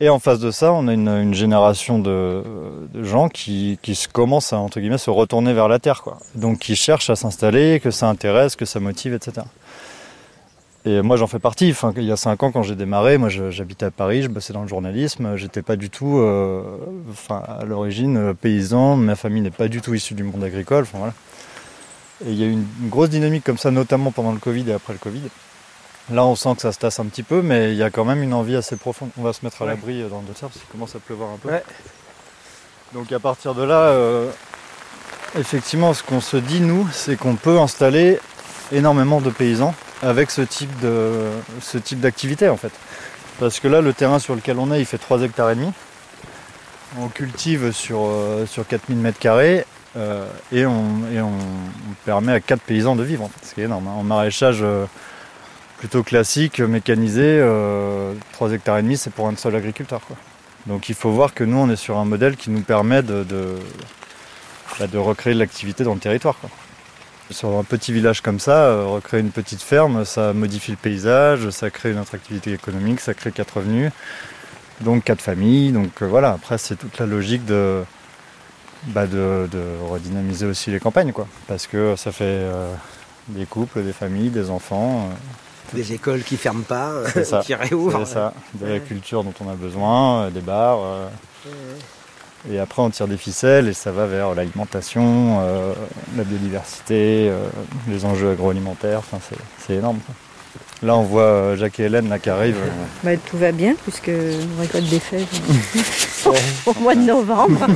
Et 0.00 0.10
en 0.10 0.18
face 0.18 0.40
de 0.40 0.50
ça, 0.50 0.72
on 0.72 0.88
a 0.88 0.92
une, 0.92 1.32
génération 1.32 1.98
de, 1.98 2.42
gens 3.02 3.28
qui, 3.28 3.78
commencent 4.12 4.52
à 4.52 4.58
se 4.68 5.10
retourner 5.10 5.54
vers 5.54 5.68
la 5.68 5.78
terre, 5.78 6.02
quoi. 6.02 6.18
Donc 6.34 6.58
qui 6.58 6.76
cherchent 6.76 7.08
à 7.08 7.16
s'installer, 7.16 7.80
que 7.80 7.90
ça 7.90 8.08
intéresse, 8.08 8.56
que 8.56 8.66
ça 8.66 8.78
motive, 8.78 9.14
etc. 9.14 9.46
Et 10.84 11.02
moi 11.02 11.16
j'en 11.16 11.26
fais 11.26 11.38
partie. 11.38 11.74
Il 11.96 12.04
y 12.04 12.12
a 12.12 12.16
cinq 12.16 12.42
ans 12.42 12.52
quand 12.52 12.62
j'ai 12.62 12.76
démarré, 12.76 13.18
moi 13.18 13.28
j'habitais 13.28 13.86
à 13.86 13.90
Paris, 13.90 14.22
je 14.22 14.28
bossais 14.28 14.52
dans 14.52 14.62
le 14.62 14.68
journalisme, 14.68 15.34
j'étais 15.36 15.62
pas 15.62 15.76
du 15.76 15.90
tout, 15.90 16.18
euh, 16.18 16.62
à 17.28 17.64
l'origine 17.64 18.16
euh, 18.18 18.34
paysan, 18.34 18.96
ma 18.96 19.16
famille 19.16 19.42
n'est 19.42 19.50
pas 19.50 19.66
du 19.66 19.80
tout 19.80 19.94
issue 19.94 20.14
du 20.14 20.22
monde 20.22 20.44
agricole. 20.44 20.86
Et 22.24 22.30
il 22.30 22.38
y 22.38 22.44
a 22.44 22.46
eu 22.46 22.52
une, 22.52 22.66
une 22.82 22.88
grosse 22.88 23.10
dynamique 23.10 23.42
comme 23.44 23.58
ça, 23.58 23.70
notamment 23.72 24.12
pendant 24.12 24.32
le 24.32 24.38
Covid 24.38 24.70
et 24.70 24.74
après 24.74 24.92
le 24.92 24.98
Covid. 25.00 25.22
Là, 26.12 26.24
on 26.24 26.36
sent 26.36 26.54
que 26.54 26.62
ça 26.62 26.72
se 26.72 26.78
tasse 26.78 27.00
un 27.00 27.06
petit 27.06 27.24
peu, 27.24 27.42
mais 27.42 27.72
il 27.72 27.76
y 27.76 27.82
a 27.82 27.90
quand 27.90 28.04
même 28.04 28.22
une 28.22 28.32
envie 28.34 28.54
assez 28.54 28.76
profonde. 28.76 29.10
On 29.18 29.22
va 29.22 29.32
se 29.32 29.44
mettre 29.44 29.62
à 29.62 29.64
Ouais. 29.64 29.72
l'abri 29.72 30.02
euh, 30.02 30.08
dans 30.08 30.20
le 30.20 30.26
dessert 30.26 30.48
parce 30.48 30.60
qu'il 30.60 30.68
commence 30.68 30.94
à 30.94 31.00
pleuvoir 31.00 31.30
un 31.30 31.36
peu. 31.38 31.48
Ouais. 31.50 31.64
Donc 32.94 33.10
à 33.10 33.18
partir 33.18 33.54
de 33.54 33.64
là, 33.64 33.80
euh, 33.88 34.30
effectivement, 35.38 35.92
ce 35.94 36.02
qu'on 36.04 36.20
se 36.20 36.36
dit, 36.36 36.60
nous, 36.60 36.86
c'est 36.92 37.16
qu'on 37.16 37.34
peut 37.34 37.58
installer 37.58 38.20
énormément 38.72 39.20
de 39.20 39.30
paysans 39.30 39.74
avec 40.02 40.30
ce 40.30 40.42
type 40.42 40.70
de 40.80 41.28
ce 41.60 41.78
type 41.78 42.00
d'activité 42.00 42.48
en 42.48 42.56
fait. 42.56 42.72
Parce 43.40 43.58
que 43.58 43.66
là, 43.68 43.80
le 43.80 43.92
terrain 43.92 44.18
sur 44.20 44.34
lequel 44.36 44.58
on 44.58 44.72
est, 44.72 44.78
il 44.80 44.86
fait 44.86 44.98
3 44.98 45.22
hectares 45.22 45.50
et 45.50 45.56
demi. 45.56 45.72
On 47.00 47.08
cultive 47.08 47.72
sur, 47.72 47.98
euh, 48.06 48.46
sur 48.46 48.66
4000 48.66 48.96
mètres 48.98 49.18
carrés 49.18 49.66
euh, 49.96 50.24
et, 50.52 50.64
on, 50.66 50.84
et 51.12 51.20
on, 51.20 51.26
on 51.30 51.94
permet 52.04 52.32
à 52.32 52.40
4 52.40 52.60
paysans 52.62 52.94
de 52.96 53.02
vivre, 53.02 53.24
en 53.24 53.28
fait, 53.28 53.44
ce 53.46 53.54
qui 53.54 53.60
est 53.60 53.64
énorme. 53.64 53.88
hein. 53.88 53.94
En 53.98 54.02
maraîchage 54.04 54.64
plutôt 55.78 56.02
classique, 56.02 56.60
mécanisé, 56.60 57.38
euh, 57.40 58.14
3 58.32 58.52
hectares 58.52 58.78
et 58.78 58.82
demi, 58.82 58.96
c'est 58.96 59.10
pour 59.10 59.28
un 59.28 59.36
seul 59.36 59.54
agriculteur. 59.56 60.00
Donc 60.66 60.88
il 60.88 60.94
faut 60.94 61.10
voir 61.10 61.34
que 61.34 61.44
nous, 61.44 61.56
on 61.56 61.70
est 61.70 61.76
sur 61.76 61.98
un 61.98 62.04
modèle 62.04 62.36
qui 62.36 62.50
nous 62.50 62.62
permet 62.62 63.02
de, 63.02 63.24
bah, 64.78 64.86
recréer 64.94 65.34
de 65.34 65.38
l'activité 65.38 65.84
dans 65.84 65.94
le 65.94 66.00
territoire. 66.00 66.36
Sur 67.30 67.58
un 67.58 67.64
petit 67.64 67.92
village 67.92 68.20
comme 68.20 68.38
ça, 68.38 68.66
euh, 68.66 68.84
recréer 68.86 69.20
une 69.20 69.30
petite 69.30 69.62
ferme, 69.62 70.04
ça 70.04 70.32
modifie 70.32 70.70
le 70.70 70.76
paysage, 70.76 71.50
ça 71.50 71.70
crée 71.70 71.90
une 71.90 71.98
attractivité 71.98 72.52
économique, 72.52 73.00
ça 73.00 73.14
crée 73.14 73.32
quatre 73.32 73.56
revenus, 73.56 73.90
donc 74.80 75.04
quatre 75.04 75.22
familles. 75.22 75.72
Donc 75.72 76.02
euh, 76.02 76.06
voilà, 76.06 76.30
après 76.30 76.56
c'est 76.58 76.76
toute 76.76 76.98
la 76.98 77.06
logique 77.06 77.44
de, 77.44 77.82
bah, 78.88 79.06
de, 79.06 79.48
redynamiser 79.88 80.46
aussi 80.46 80.70
les 80.70 80.80
campagnes, 80.80 81.12
quoi. 81.12 81.26
Parce 81.48 81.66
que 81.66 81.96
ça 81.96 82.12
fait 82.12 82.24
euh, 82.24 82.72
des 83.28 83.46
couples, 83.46 83.82
des 83.82 83.92
familles, 83.92 84.30
des 84.30 84.50
enfants. 84.50 85.08
euh, 85.10 85.14
Des 85.72 85.92
écoles 85.92 86.22
qui 86.22 86.36
ferment 86.36 86.62
pas, 86.64 86.92
C'est 87.12 87.24
ça. 87.24 87.40
qui 87.44 87.54
réouvrent. 87.54 88.04
c'est 88.06 88.14
ça, 88.14 88.32
de 88.54 88.66
la 88.66 88.78
culture 88.80 89.24
dont 89.24 89.34
on 89.44 89.50
a 89.50 89.54
besoin, 89.54 90.22
euh, 90.24 90.30
des 90.30 90.40
bars. 90.40 90.78
euh, 90.82 91.08
et 92.50 92.58
après, 92.60 92.80
on 92.82 92.90
tire 92.90 93.08
des 93.08 93.16
ficelles 93.16 93.66
et 93.68 93.72
ça 93.72 93.90
va 93.90 94.06
vers 94.06 94.34
l'alimentation, 94.34 95.38
euh, 95.40 95.72
la 96.16 96.22
biodiversité, 96.22 97.28
euh, 97.28 97.48
les 97.88 98.04
enjeux 98.04 98.30
agroalimentaires. 98.30 98.98
Enfin, 99.00 99.18
c'est, 99.66 99.74
énorme. 99.74 99.98
quoi. 100.06 100.14
Là, 100.82 100.96
on 100.96 101.02
voit 101.02 101.22
euh, 101.22 101.56
Jacques 101.56 101.80
et 101.80 101.84
Hélène 101.84 102.08
là, 102.08 102.18
qui 102.20 102.30
arrivent. 102.30 102.56
euh, 102.62 102.84
Bah, 103.02 103.16
tout 103.16 103.36
va 103.38 103.50
bien 103.50 103.74
puisque 103.82 104.10
on 104.10 104.60
récolte 104.60 104.88
des 104.88 105.00
fèves 105.00 105.26
au 106.66 106.74
mois 106.80 106.94
de 106.94 107.00
novembre. 107.00 107.66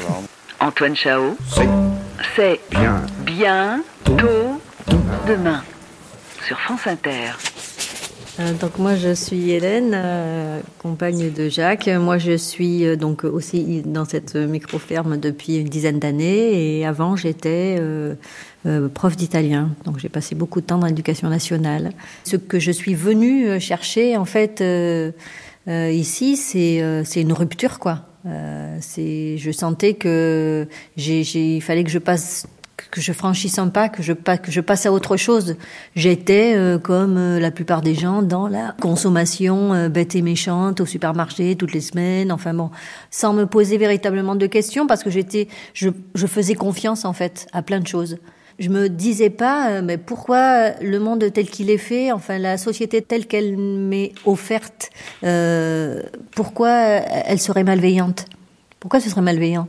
Antoine 0.61 0.94
Chao, 0.94 1.37
C'est 1.52 1.68
c'est 2.37 2.61
bien. 2.70 3.02
bientôt 3.20 4.61
demain 5.26 5.62
sur 6.47 6.59
France 6.61 6.87
Inter. 6.87 7.32
Euh, 8.40 8.52
donc 8.54 8.78
moi 8.78 8.94
je 8.97 9.12
suis 9.14 9.50
Hélène, 9.50 9.92
euh, 9.94 10.61
compagne 10.78 11.30
de 11.30 11.49
Jacques. 11.49 11.88
Moi 11.88 12.18
je 12.18 12.37
suis 12.37 12.87
euh, 12.87 12.97
donc 12.97 13.25
aussi 13.25 13.82
dans 13.85 14.04
cette 14.04 14.35
micro-ferme 14.35 15.18
depuis 15.18 15.56
une 15.56 15.68
dizaine 15.68 15.99
d'années 15.99 16.78
et 16.78 16.87
avant 16.87 17.16
j'étais 17.16 17.80
prof 18.94 19.16
d'italien. 19.16 19.70
Donc 19.85 19.99
j'ai 19.99 20.09
passé 20.09 20.35
beaucoup 20.35 20.61
de 20.61 20.66
temps 20.66 20.78
dans 20.78 20.87
l'éducation 20.87 21.28
nationale. 21.28 21.92
Ce 22.25 22.37
que 22.37 22.59
je 22.59 22.70
suis 22.70 22.94
venue 22.94 23.61
chercher 23.61 24.16
en 24.16 24.25
fait 24.25 24.62
ici 25.68 26.37
c'est 26.37 27.02
c'est 27.04 27.20
une 27.23 27.32
rupture 27.32 27.78
quoi. 27.78 28.02
C'est 28.80 29.37
je 29.38 29.50
sentais 29.50 29.94
que 29.94 30.66
j'ai- 30.97 31.23
il 31.56 31.61
fallait 31.62 31.85
que 31.85 31.90
je 31.90 31.99
passe 31.99 32.47
que 32.90 33.00
je 33.00 33.12
franchisse 33.12 33.59
un 33.59 33.68
pas, 33.68 33.88
que 33.88 34.02
je, 34.02 34.12
que 34.12 34.50
je 34.50 34.61
passe 34.61 34.87
à 34.87 34.92
autre 34.92 35.16
chose. 35.16 35.56
J'étais, 35.94 36.54
euh, 36.56 36.78
comme 36.78 37.16
euh, 37.16 37.40
la 37.40 37.50
plupart 37.50 37.82
des 37.82 37.94
gens, 37.94 38.23
dans 38.23 38.49
la 38.49 38.75
consommation 38.80 39.73
euh, 39.75 39.88
bête 39.88 40.14
et 40.14 40.23
méchante 40.23 40.80
au 40.80 40.87
supermarché 40.87 41.56
toutes 41.56 41.73
les 41.73 41.80
semaines, 41.80 42.32
enfin 42.32 42.54
bon, 42.54 42.70
sans 43.11 43.32
me 43.32 43.47
poser 43.47 43.78
véritablement 43.78 44.35
de 44.35 44.47
questions, 44.47 44.87
parce 44.87 45.02
que 45.02 45.11
j'étais, 45.11 45.49
je, 45.75 45.90
je 46.14 46.26
faisais 46.26 46.54
confiance 46.54 47.04
en 47.04 47.12
fait 47.12 47.47
à 47.52 47.62
plein 47.62 47.80
de 47.80 47.87
choses. 47.87 48.18
Je 48.59 48.68
me 48.68 48.88
disais 48.88 49.30
pas, 49.30 49.70
euh, 49.70 49.82
mais 49.82 49.97
pourquoi 49.97 50.73
le 50.82 50.99
monde 50.99 51.25
tel 51.32 51.49
qu'il 51.49 51.70
est 51.70 51.78
fait, 51.78 52.12
enfin 52.12 52.38
la 52.38 52.59
société 52.59 53.00
telle 53.00 53.26
qu'elle 53.26 53.56
m'est 53.56 54.12
offerte, 54.26 54.90
euh, 55.25 56.02
pourquoi 56.32 56.70
elle 56.70 57.40
serait 57.40 57.64
malveillante? 57.64 58.26
Pourquoi 58.78 59.00
ce 59.00 59.09
serait 59.09 59.23
malveillant? 59.23 59.66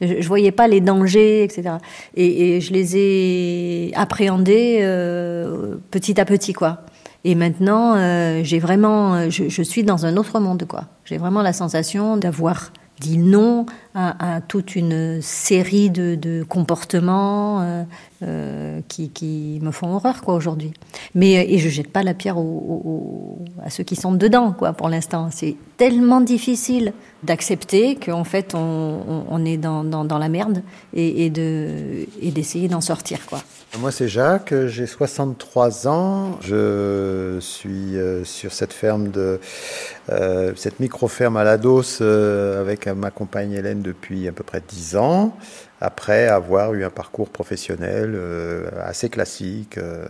Je, 0.00 0.20
je 0.20 0.28
voyais 0.28 0.52
pas 0.52 0.68
les 0.68 0.80
dangers, 0.80 1.44
etc. 1.44 1.76
Et, 2.14 2.56
et 2.56 2.60
je 2.60 2.72
les 2.72 2.96
ai 2.96 3.92
appréhendés 3.94 4.78
euh, 4.82 5.76
petit 5.90 6.20
à 6.20 6.24
petit, 6.24 6.52
quoi. 6.52 6.80
Et 7.24 7.34
maintenant, 7.34 7.94
euh, 7.96 8.40
j'ai 8.42 8.58
vraiment, 8.58 9.30
je, 9.30 9.48
je 9.48 9.62
suis 9.62 9.82
dans 9.82 10.04
un 10.04 10.16
autre 10.16 10.40
monde, 10.40 10.64
quoi. 10.68 10.84
J'ai 11.04 11.16
vraiment 11.16 11.42
la 11.42 11.52
sensation 11.52 12.16
d'avoir 12.16 12.72
dit 13.00 13.18
non 13.18 13.66
à, 13.94 14.40
toute 14.46 14.74
une 14.74 15.22
série 15.22 15.88
de, 15.88 16.44
comportements 16.48 17.62
euh, 17.62 17.84
euh, 18.22 18.80
qui, 18.88 19.10
qui 19.10 19.60
me 19.62 19.70
font 19.70 19.94
horreur 19.94 20.22
quoi 20.22 20.34
aujourd'hui. 20.34 20.72
Mais 21.14 21.38
euh, 21.38 21.44
et 21.46 21.58
je 21.58 21.68
jette 21.68 21.92
pas 21.92 22.02
la 22.02 22.14
pierre 22.14 22.36
à 23.62 23.70
ceux 23.70 23.84
qui 23.84 23.96
sont 23.96 24.12
dedans 24.12 24.52
quoi 24.52 24.72
pour 24.72 24.88
l'instant. 24.88 25.28
C'est 25.30 25.56
tellement 25.76 26.20
difficile 26.20 26.92
d'accepter 27.22 27.94
qu'en 27.96 28.24
fait 28.24 28.54
on, 28.54 29.24
on, 29.28 29.44
est 29.44 29.56
dans, 29.56 29.84
dans, 29.84 30.18
la 30.18 30.28
merde 30.28 30.62
et, 30.92 31.30
de 31.30 32.06
et 32.20 32.30
d'essayer 32.30 32.68
d'en 32.68 32.80
sortir 32.80 33.26
quoi. 33.26 33.40
Moi, 33.80 33.90
c'est 33.90 34.06
Jacques, 34.06 34.54
j'ai 34.66 34.86
63 34.86 35.88
ans. 35.88 36.38
Je 36.40 37.38
suis 37.40 37.96
sur 38.24 38.52
cette 38.52 38.72
ferme 38.72 39.10
de 39.10 39.40
cette 40.54 40.78
micro-ferme 40.78 41.36
à 41.36 41.42
la 41.42 41.58
euh, 42.00 42.60
avec 42.60 42.86
ma 42.88 43.10
compagne 43.10 43.52
Hélène 43.52 43.82
depuis 43.84 44.26
à 44.26 44.32
peu 44.32 44.42
près 44.42 44.60
10 44.66 44.96
ans, 44.96 45.36
après 45.84 46.26
avoir 46.28 46.72
eu 46.74 46.84
un 46.84 46.90
parcours 46.90 47.28
professionnel 47.28 48.14
euh, 48.14 48.68
assez 48.82 49.10
classique 49.10 49.76
euh, 49.78 50.06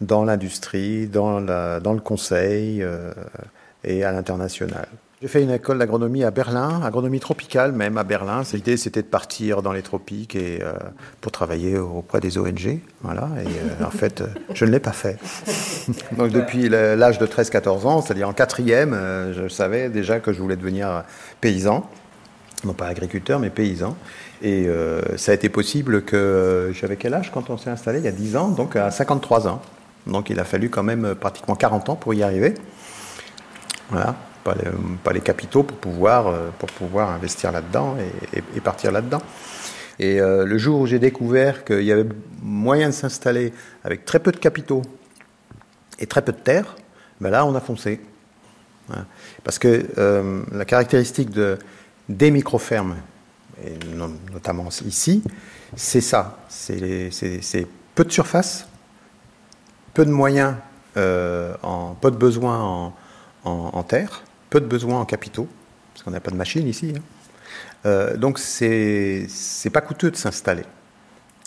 dans 0.00 0.24
l'industrie, 0.24 1.08
dans, 1.08 1.40
le 1.40 2.00
conseil 2.00 2.82
euh, 2.82 3.12
et 3.84 4.04
à 4.04 4.12
l'international. 4.12 4.86
J'ai 5.20 5.28
fait 5.28 5.42
une 5.42 5.50
école 5.50 5.78
d'agronomie 5.78 6.24
à 6.24 6.32
Berlin, 6.32 6.80
agronomie 6.82 7.20
tropicale 7.20 7.70
même 7.70 7.96
à 7.96 8.02
Berlin. 8.02 8.42
L'idée 8.52 8.76
c'était 8.76 9.02
de 9.02 9.06
partir 9.06 9.62
dans 9.62 9.72
les 9.72 9.82
tropiques 9.82 10.34
et 10.34 10.60
pour 11.20 11.30
travailler 11.30 11.78
auprès 11.78 12.18
des 12.18 12.38
ONG, 12.38 12.80
voilà. 13.02 13.28
Et 13.44 13.84
en 13.84 13.90
fait, 13.90 14.24
je 14.52 14.64
ne 14.64 14.72
l'ai 14.72 14.80
pas 14.80 14.90
fait. 14.90 15.18
Donc 16.18 16.32
depuis 16.32 16.68
l'âge 16.68 17.20
de 17.20 17.26
13-14 17.26 17.86
ans, 17.86 18.02
c'est-à-dire 18.02 18.28
en 18.28 18.32
quatrième, 18.32 18.98
je 19.32 19.46
savais 19.46 19.90
déjà 19.90 20.18
que 20.18 20.32
je 20.32 20.42
voulais 20.42 20.56
devenir 20.56 21.04
paysan, 21.40 21.88
non 22.64 22.74
pas 22.74 22.86
agriculteur 22.86 23.38
mais 23.38 23.50
paysan. 23.50 23.96
Et 24.42 24.66
euh, 24.66 25.16
ça 25.16 25.32
a 25.32 25.34
été 25.34 25.48
possible 25.48 26.02
que 26.02 26.72
j'avais 26.74 26.96
quel 26.96 27.14
âge 27.14 27.30
quand 27.32 27.50
on 27.50 27.56
s'est 27.56 27.70
installé? 27.70 27.98
Il 27.98 28.04
y 28.04 28.08
a 28.08 28.12
10 28.12 28.36
ans, 28.36 28.48
donc 28.48 28.76
à 28.76 28.90
53 28.90 29.48
ans. 29.48 29.62
Donc 30.06 30.30
il 30.30 30.40
a 30.40 30.44
fallu 30.44 30.68
quand 30.68 30.82
même 30.82 31.14
pratiquement 31.14 31.54
40 31.54 31.90
ans 31.90 31.96
pour 31.96 32.14
y 32.14 32.22
arriver. 32.22 32.54
Voilà, 33.90 34.16
pas 34.42 35.12
les, 35.12 35.20
capitaux 35.20 35.62
pour 35.62 35.76
pouvoir, 35.76 36.28
euh, 36.28 36.50
pour 36.58 36.70
pouvoir 36.70 37.10
investir 37.10 37.52
là-dedans 37.52 37.96
et, 38.34 38.60
partir 38.60 38.90
là-dedans. 38.90 39.22
Et 39.98 40.20
euh, 40.20 40.44
le 40.44 40.58
jour 40.58 40.80
où 40.80 40.86
j'ai 40.86 40.98
découvert 40.98 41.64
qu'il 41.64 41.82
y 41.82 41.92
avait 41.92 42.08
moyen 42.42 42.88
de 42.88 42.94
s'installer 42.94 43.52
avec 43.84 44.04
très 44.04 44.18
peu 44.18 44.32
de 44.32 44.38
capitaux 44.38 44.82
et 45.98 46.06
très 46.06 46.22
peu 46.22 46.32
de 46.32 46.38
terre, 46.38 46.76
ben 47.20 47.30
là 47.30 47.44
on 47.46 47.54
a 47.54 47.60
foncé. 47.60 48.00
Voilà. 48.88 49.04
Parce 49.44 49.58
que 49.58 49.86
euh, 49.98 50.42
la 50.52 50.64
caractéristique 50.64 51.30
de, 51.30 51.58
des 52.08 52.30
micro-fermes, 52.30 52.96
notamment 54.32 54.68
ici, 54.86 55.22
c'est 55.76 56.00
ça. 56.00 56.38
C'est 56.48 57.66
peu 57.94 58.04
de 58.04 58.12
surface, 58.12 58.66
peu 59.94 60.04
de 60.04 60.10
moyens, 60.10 60.54
euh, 60.96 61.54
peu 62.00 62.10
de 62.10 62.16
besoins 62.16 62.60
en, 62.60 62.94
en- 63.44 63.82
terre, 63.82 64.22
peu 64.50 64.60
de 64.60 64.66
besoins 64.66 65.00
en 65.00 65.04
capitaux, 65.04 65.48
parce 65.92 66.02
qu'on 66.04 66.10
n'a 66.10 66.20
pas 66.20 66.30
de 66.30 66.36
machine 66.36 66.66
ici. 66.68 66.94
hein. 66.96 67.00
Euh, 67.84 68.16
donc 68.16 68.38
c'est 68.38 69.26
pas 69.72 69.80
coûteux 69.80 70.10
de 70.10 70.16
s'installer. 70.16 70.64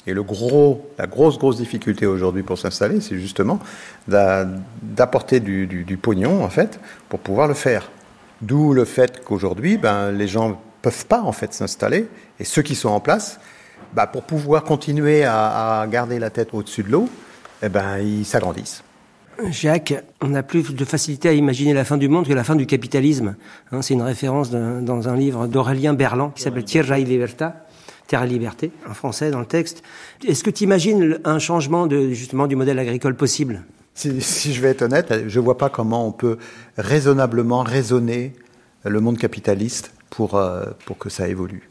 Et 0.07 0.13
le 0.13 0.21
gros, 0.21 0.87
la 0.99 1.07
grosse 1.07 1.39
grosse 1.39 1.57
difficulté 1.57 2.05
aujourd'hui 2.05 2.43
pour 2.43 2.59
s'installer, 2.59 3.01
c'est 3.01 3.17
justement 3.17 3.59
d'a- 4.07 4.45
d'apporter 4.81 5.39
du, 5.39 5.65
du- 5.65 5.83
du 5.83 5.97
pognon 5.97 6.43
en 6.43 6.49
fait 6.49 6.79
pour 7.09 7.19
pouvoir 7.19 7.47
le 7.47 7.55
faire. 7.55 7.89
D'où 8.41 8.73
le 8.73 8.85
fait 8.85 9.23
qu'aujourd'hui, 9.23 9.77
ben, 9.77 10.11
les 10.11 10.27
gens 10.27 10.59
peuvent 10.81 11.05
pas 11.05 11.21
en 11.21 11.31
fait 11.31 11.53
s'installer 11.53 12.07
et 12.39 12.43
ceux 12.43 12.61
qui 12.61 12.75
sont 12.75 12.89
en 12.89 12.99
place, 12.99 13.39
ben, 13.93 14.07
pour 14.07 14.23
pouvoir 14.23 14.63
continuer 14.63 15.23
à, 15.23 15.85
garder 15.89 16.19
la 16.19 16.29
tête 16.29 16.49
au-dessus 16.53 16.83
de 16.83 16.91
l'eau, 16.91 17.09
eh 17.63 17.69
ben, 17.69 17.99
ils 17.99 18.25
s'agrandissent. 18.25 18.83
Jacques, 19.49 19.93
on 20.21 20.33
a 20.33 20.43
plus 20.43 20.73
de 20.73 20.85
facilité 20.85 21.27
à 21.27 21.33
imaginer 21.33 21.73
la 21.73 21.83
fin 21.83 21.97
du 21.97 22.07
monde 22.07 22.27
que 22.27 22.33
la 22.33 22.45
fin 22.45 22.55
du 22.55 22.65
capitalisme. 22.65 23.35
Hein, 23.71 23.81
c'est 23.81 23.93
une 23.93 24.01
référence 24.01 24.49
dans 24.49 25.09
un 25.09 25.15
livre 25.15 25.47
d'Aurélien 25.47 25.93
Berland 25.93 26.31
qui 26.33 26.41
s'appelle 26.41 26.63
Tierra 26.63 26.99
y 26.99 27.03
Libertà, 27.03 27.65
Terre 28.07 28.23
et 28.23 28.27
Liberté, 28.27 28.71
en 28.89 28.93
français 28.93 29.31
dans 29.31 29.39
le 29.39 29.45
texte. 29.45 29.83
Est-ce 30.25 30.43
que 30.43 30.49
tu 30.49 30.63
imagines 30.63 31.19
un 31.25 31.39
changement 31.39 31.89
justement 31.89 32.47
du 32.47 32.55
modèle 32.55 32.79
agricole 32.79 33.15
possible? 33.15 33.63
Si, 33.95 34.21
si 34.21 34.53
je 34.53 34.61
vais 34.61 34.69
être 34.69 34.83
honnête, 34.83 35.27
je 35.27 35.39
vois 35.39 35.57
pas 35.57 35.69
comment 35.69 36.05
on 36.07 36.11
peut 36.11 36.37
raisonnablement 36.77 37.63
raisonner 37.63 38.33
le 38.83 38.99
monde 38.99 39.17
capitaliste 39.17 39.93
pour, 40.09 40.35
euh, 40.35 40.65
pour 40.85 40.97
que 40.97 41.09
ça 41.09 41.27
évolue 41.27 41.67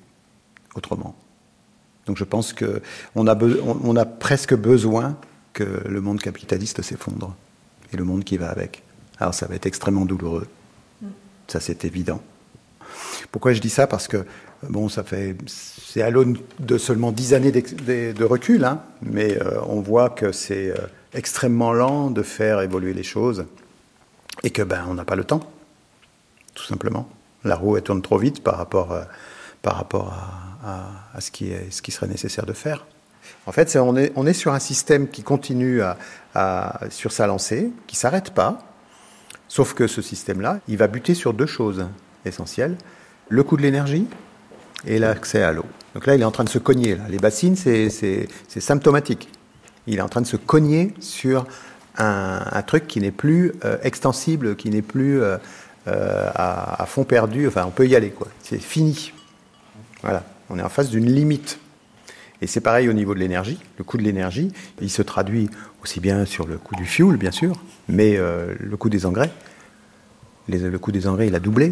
autrement. 0.74 1.14
Donc 2.06 2.16
je 2.18 2.24
pense 2.24 2.52
que 2.52 2.82
on 3.14 3.26
a, 3.26 3.36
on, 3.36 3.78
on 3.84 3.96
a 3.96 4.04
presque 4.04 4.54
besoin 4.54 5.16
que 5.52 5.82
le 5.86 6.00
monde 6.00 6.20
capitaliste 6.20 6.82
s'effondre 6.82 7.36
et 7.92 7.96
le 7.96 8.04
monde 8.04 8.24
qui 8.24 8.36
va 8.36 8.50
avec. 8.50 8.82
Alors 9.18 9.34
ça 9.34 9.46
va 9.46 9.54
être 9.54 9.66
extrêmement 9.66 10.04
douloureux. 10.04 10.46
Ça 11.46 11.60
c'est 11.60 11.84
évident. 11.84 12.20
Pourquoi 13.30 13.52
je 13.52 13.60
dis 13.60 13.70
ça? 13.70 13.86
Parce 13.86 14.08
que 14.08 14.24
bon, 14.68 14.88
ça 14.88 15.04
fait 15.04 15.36
c'est 15.46 16.02
à 16.02 16.10
l'aune 16.10 16.38
de 16.58 16.78
seulement 16.78 17.12
dix 17.12 17.34
années 17.34 17.52
de 17.52 18.24
recul, 18.24 18.64
hein, 18.64 18.82
mais 19.02 19.40
euh, 19.40 19.60
on 19.68 19.80
voit 19.80 20.10
que 20.10 20.32
c'est 20.32 20.70
euh, 20.70 20.86
extrêmement 21.14 21.72
lent 21.72 22.10
de 22.10 22.22
faire 22.22 22.60
évoluer 22.60 22.92
les 22.94 23.02
choses 23.02 23.46
et 24.42 24.50
que 24.50 24.62
ben 24.62 24.84
on 24.88 24.94
n'a 24.94 25.04
pas 25.04 25.16
le 25.16 25.24
temps, 25.24 25.40
tout 26.54 26.64
simplement. 26.64 27.08
La 27.44 27.56
roue 27.56 27.76
elle 27.76 27.82
tourne 27.82 28.02
trop 28.02 28.18
vite 28.18 28.42
par 28.42 28.56
rapport 28.56 28.92
euh, 28.92 29.02
par 29.62 29.76
rapport 29.76 30.12
à, 30.64 31.16
à- 31.16 31.20
ce 31.20 31.30
qui 31.30 31.50
est 31.50 31.70
ce 31.72 31.82
qui 31.82 31.90
serait 31.92 32.08
nécessaire 32.08 32.46
de 32.46 32.52
faire. 32.52 32.84
En 33.46 33.52
fait, 33.52 33.70
c'est- 33.70 33.78
on 33.78 33.96
est 33.96 34.12
on 34.16 34.26
est 34.26 34.32
sur 34.34 34.52
un 34.52 34.58
système 34.58 35.08
qui 35.08 35.22
continue 35.22 35.80
à, 35.82 35.96
à- 36.34 36.80
sur 36.90 37.12
sa 37.12 37.26
lancée, 37.26 37.70
qui 37.86 37.96
s'arrête 37.96 38.30
pas. 38.30 38.58
Sauf 39.48 39.74
que 39.74 39.86
ce 39.86 40.02
système-là, 40.02 40.58
il 40.68 40.76
va 40.78 40.88
buter 40.88 41.14
sur 41.14 41.32
deux 41.34 41.46
choses 41.46 41.86
essentielles 42.24 42.76
le 43.28 43.42
coût 43.44 43.56
de 43.56 43.62
l'énergie 43.62 44.06
et 44.86 44.98
l'accès 44.98 45.42
à 45.42 45.52
l'eau. 45.52 45.64
Donc 45.94 46.06
là, 46.06 46.14
il 46.16 46.20
est 46.22 46.24
en 46.24 46.30
train 46.30 46.44
de 46.44 46.48
se 46.48 46.58
cogner. 46.58 46.98
Les 47.08 47.18
bassines, 47.18 47.54
c'est 47.56 48.28
symptomatique. 48.60 49.28
Il 49.86 49.98
est 49.98 50.02
en 50.02 50.08
train 50.08 50.22
de 50.22 50.26
se 50.26 50.36
cogner 50.36 50.94
sur 51.00 51.46
un, 51.96 52.62
truc 52.66 52.86
qui 52.86 53.00
n'est 53.00 53.10
plus 53.10 53.52
euh, 53.64 53.78
extensible, 53.82 54.56
qui 54.56 54.70
n'est 54.70 54.82
plus 54.82 55.22
euh, 55.22 55.36
euh, 55.86 56.30
à, 56.34 56.84
fond 56.86 57.04
perdu. 57.04 57.46
Enfin, 57.46 57.64
on 57.66 57.70
peut 57.70 57.86
y 57.86 57.94
aller, 57.94 58.10
quoi. 58.10 58.28
C'est 58.42 58.58
fini. 58.58 59.12
Voilà. 60.02 60.24
On 60.50 60.58
est 60.58 60.62
en 60.62 60.68
face 60.68 60.90
d'une 60.90 61.10
limite. 61.10 61.58
Et 62.42 62.46
c'est 62.46 62.60
pareil 62.60 62.88
au 62.88 62.92
niveau 62.92 63.14
de 63.14 63.20
l'énergie. 63.20 63.58
Le 63.78 63.84
coût 63.84 63.96
de 63.96 64.02
l'énergie, 64.02 64.52
il 64.80 64.90
se 64.90 65.02
traduit 65.02 65.48
aussi 65.82 66.00
bien 66.00 66.24
sur 66.24 66.46
le 66.46 66.58
coût 66.58 66.74
du 66.76 66.84
fuel, 66.84 67.16
bien 67.16 67.30
sûr, 67.30 67.62
mais 67.88 68.18
le 68.18 68.76
coût 68.76 68.90
des 68.90 69.06
engrais. 69.06 69.30
Le 70.48 70.76
coût 70.76 70.92
des 70.92 71.06
engrais, 71.06 71.28
il 71.28 71.34
a 71.34 71.40
doublé. 71.40 71.70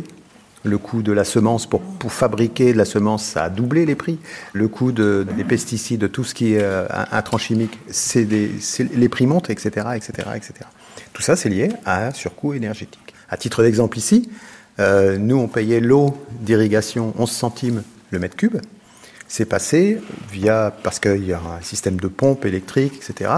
Le 0.65 0.79
coût 0.79 1.03
de 1.03 1.11
la 1.13 1.25
semence 1.25 1.67
pour, 1.67 1.81
pour 1.81 2.13
fabriquer 2.13 2.73
de 2.73 2.79
la 2.79 2.85
semence, 2.85 3.25
ça 3.25 3.45
a 3.45 3.51
doublé 3.51 3.85
les 3.85 3.97
prix. 3.97 4.19
Le 4.53 4.69
coût 4.69 4.93
de- 4.93 5.27
des 5.37 5.45
pesticides, 5.45 6.01
de 6.01 6.07
tout 6.07 6.23
ce 6.25 6.35
qui 6.35 6.55
est 6.55 6.63
euh, 6.63 6.87
des, 8.15 8.51
c'est- 8.61 8.95
les 8.95 9.09
prix 9.09 9.27
montent, 9.27 9.51
etc., 9.51 9.87
etc., 9.97 10.13
etc. 10.37 10.53
Tout 11.13 11.23
ça, 11.23 11.35
c'est 11.37 11.49
lié 11.49 11.71
à 11.85 12.07
un 12.07 12.11
surcoût 12.13 12.55
énergétique. 12.55 13.15
À 13.29 13.37
titre 13.37 13.63
d'exemple 13.63 13.99
ici, 13.99 14.31
euh, 14.79 15.19
nous, 15.19 15.37
on 15.37 15.49
payait 15.49 15.81
l'eau 15.81 16.17
d'irrigation 16.41 17.13
11 17.19 17.31
centimes 17.31 17.83
le 18.11 18.19
mètre 18.19 18.37
cube. 18.37 18.57
C'est 19.27 19.47
passé 19.47 19.99
via, 20.31 20.73
parce 20.83 20.99
qu'il 21.01 21.25
y 21.27 21.33
a 21.33 21.39
un 21.39 21.63
système 21.63 21.97
de 21.99 22.07
pompe 22.09 22.45
électrique, 22.45 23.01
etc. 23.09 23.31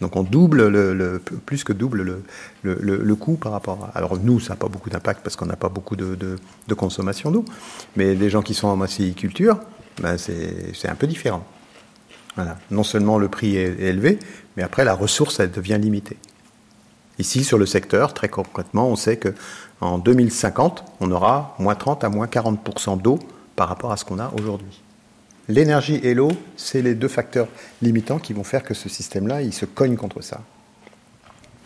Donc 0.00 0.16
on 0.16 0.22
double, 0.22 0.68
le, 0.68 1.20
plus 1.44 1.64
que 1.64 1.72
double 1.72 2.22
le, 2.62 3.14
coût 3.14 3.34
par 3.34 3.52
rapport 3.52 3.90
à... 3.92 3.98
Alors 3.98 4.18
nous, 4.18 4.40
ça 4.40 4.54
n'a 4.54 4.56
pas 4.56 4.68
beaucoup 4.68 4.90
d'impact 4.90 5.22
parce 5.22 5.36
qu'on 5.36 5.46
n'a 5.46 5.56
pas 5.56 5.68
beaucoup 5.68 5.96
de, 5.96 6.36
consommation 6.74 7.30
d'eau. 7.30 7.44
Mais 7.96 8.14
les 8.14 8.30
gens 8.30 8.42
qui 8.42 8.54
sont 8.54 8.68
en 8.68 8.76
massiliculture, 8.76 9.58
ben 10.00 10.16
c'est 10.16 10.88
un 10.88 10.94
peu 10.94 11.06
différent. 11.06 11.44
Non 12.70 12.84
seulement 12.84 13.18
le 13.18 13.28
prix 13.28 13.56
est, 13.56 13.80
élevé, 13.80 14.18
mais 14.56 14.62
après 14.62 14.84
la 14.84 14.94
ressource 14.94 15.40
elle 15.40 15.50
devient 15.50 15.78
limitée. 15.80 16.16
Ici, 17.18 17.44
sur 17.44 17.58
le 17.58 17.66
secteur, 17.66 18.14
très 18.14 18.30
concrètement, 18.30 18.88
on 18.88 18.96
sait 18.96 19.18
que 19.18 19.34
en 19.82 19.98
2050, 19.98 20.84
on 21.00 21.10
aura 21.10 21.54
moins 21.58 21.74
30 21.74 22.04
à 22.04 22.08
moins 22.08 22.26
40% 22.26 23.00
d'eau 23.02 23.18
par 23.56 23.68
rapport 23.68 23.92
à 23.92 23.98
ce 23.98 24.06
qu'on 24.06 24.18
a 24.18 24.32
aujourd'hui. 24.38 24.80
L'énergie 25.48 26.00
et 26.02 26.14
l'eau, 26.14 26.30
c'est 26.56 26.82
les 26.82 26.94
deux 26.94 27.08
facteurs 27.08 27.48
limitants 27.82 28.18
qui 28.18 28.32
vont 28.32 28.44
faire 28.44 28.62
que 28.62 28.74
ce 28.74 28.88
système-là, 28.88 29.42
il 29.42 29.52
se 29.52 29.64
cogne 29.64 29.96
contre 29.96 30.20
ça. 30.20 30.42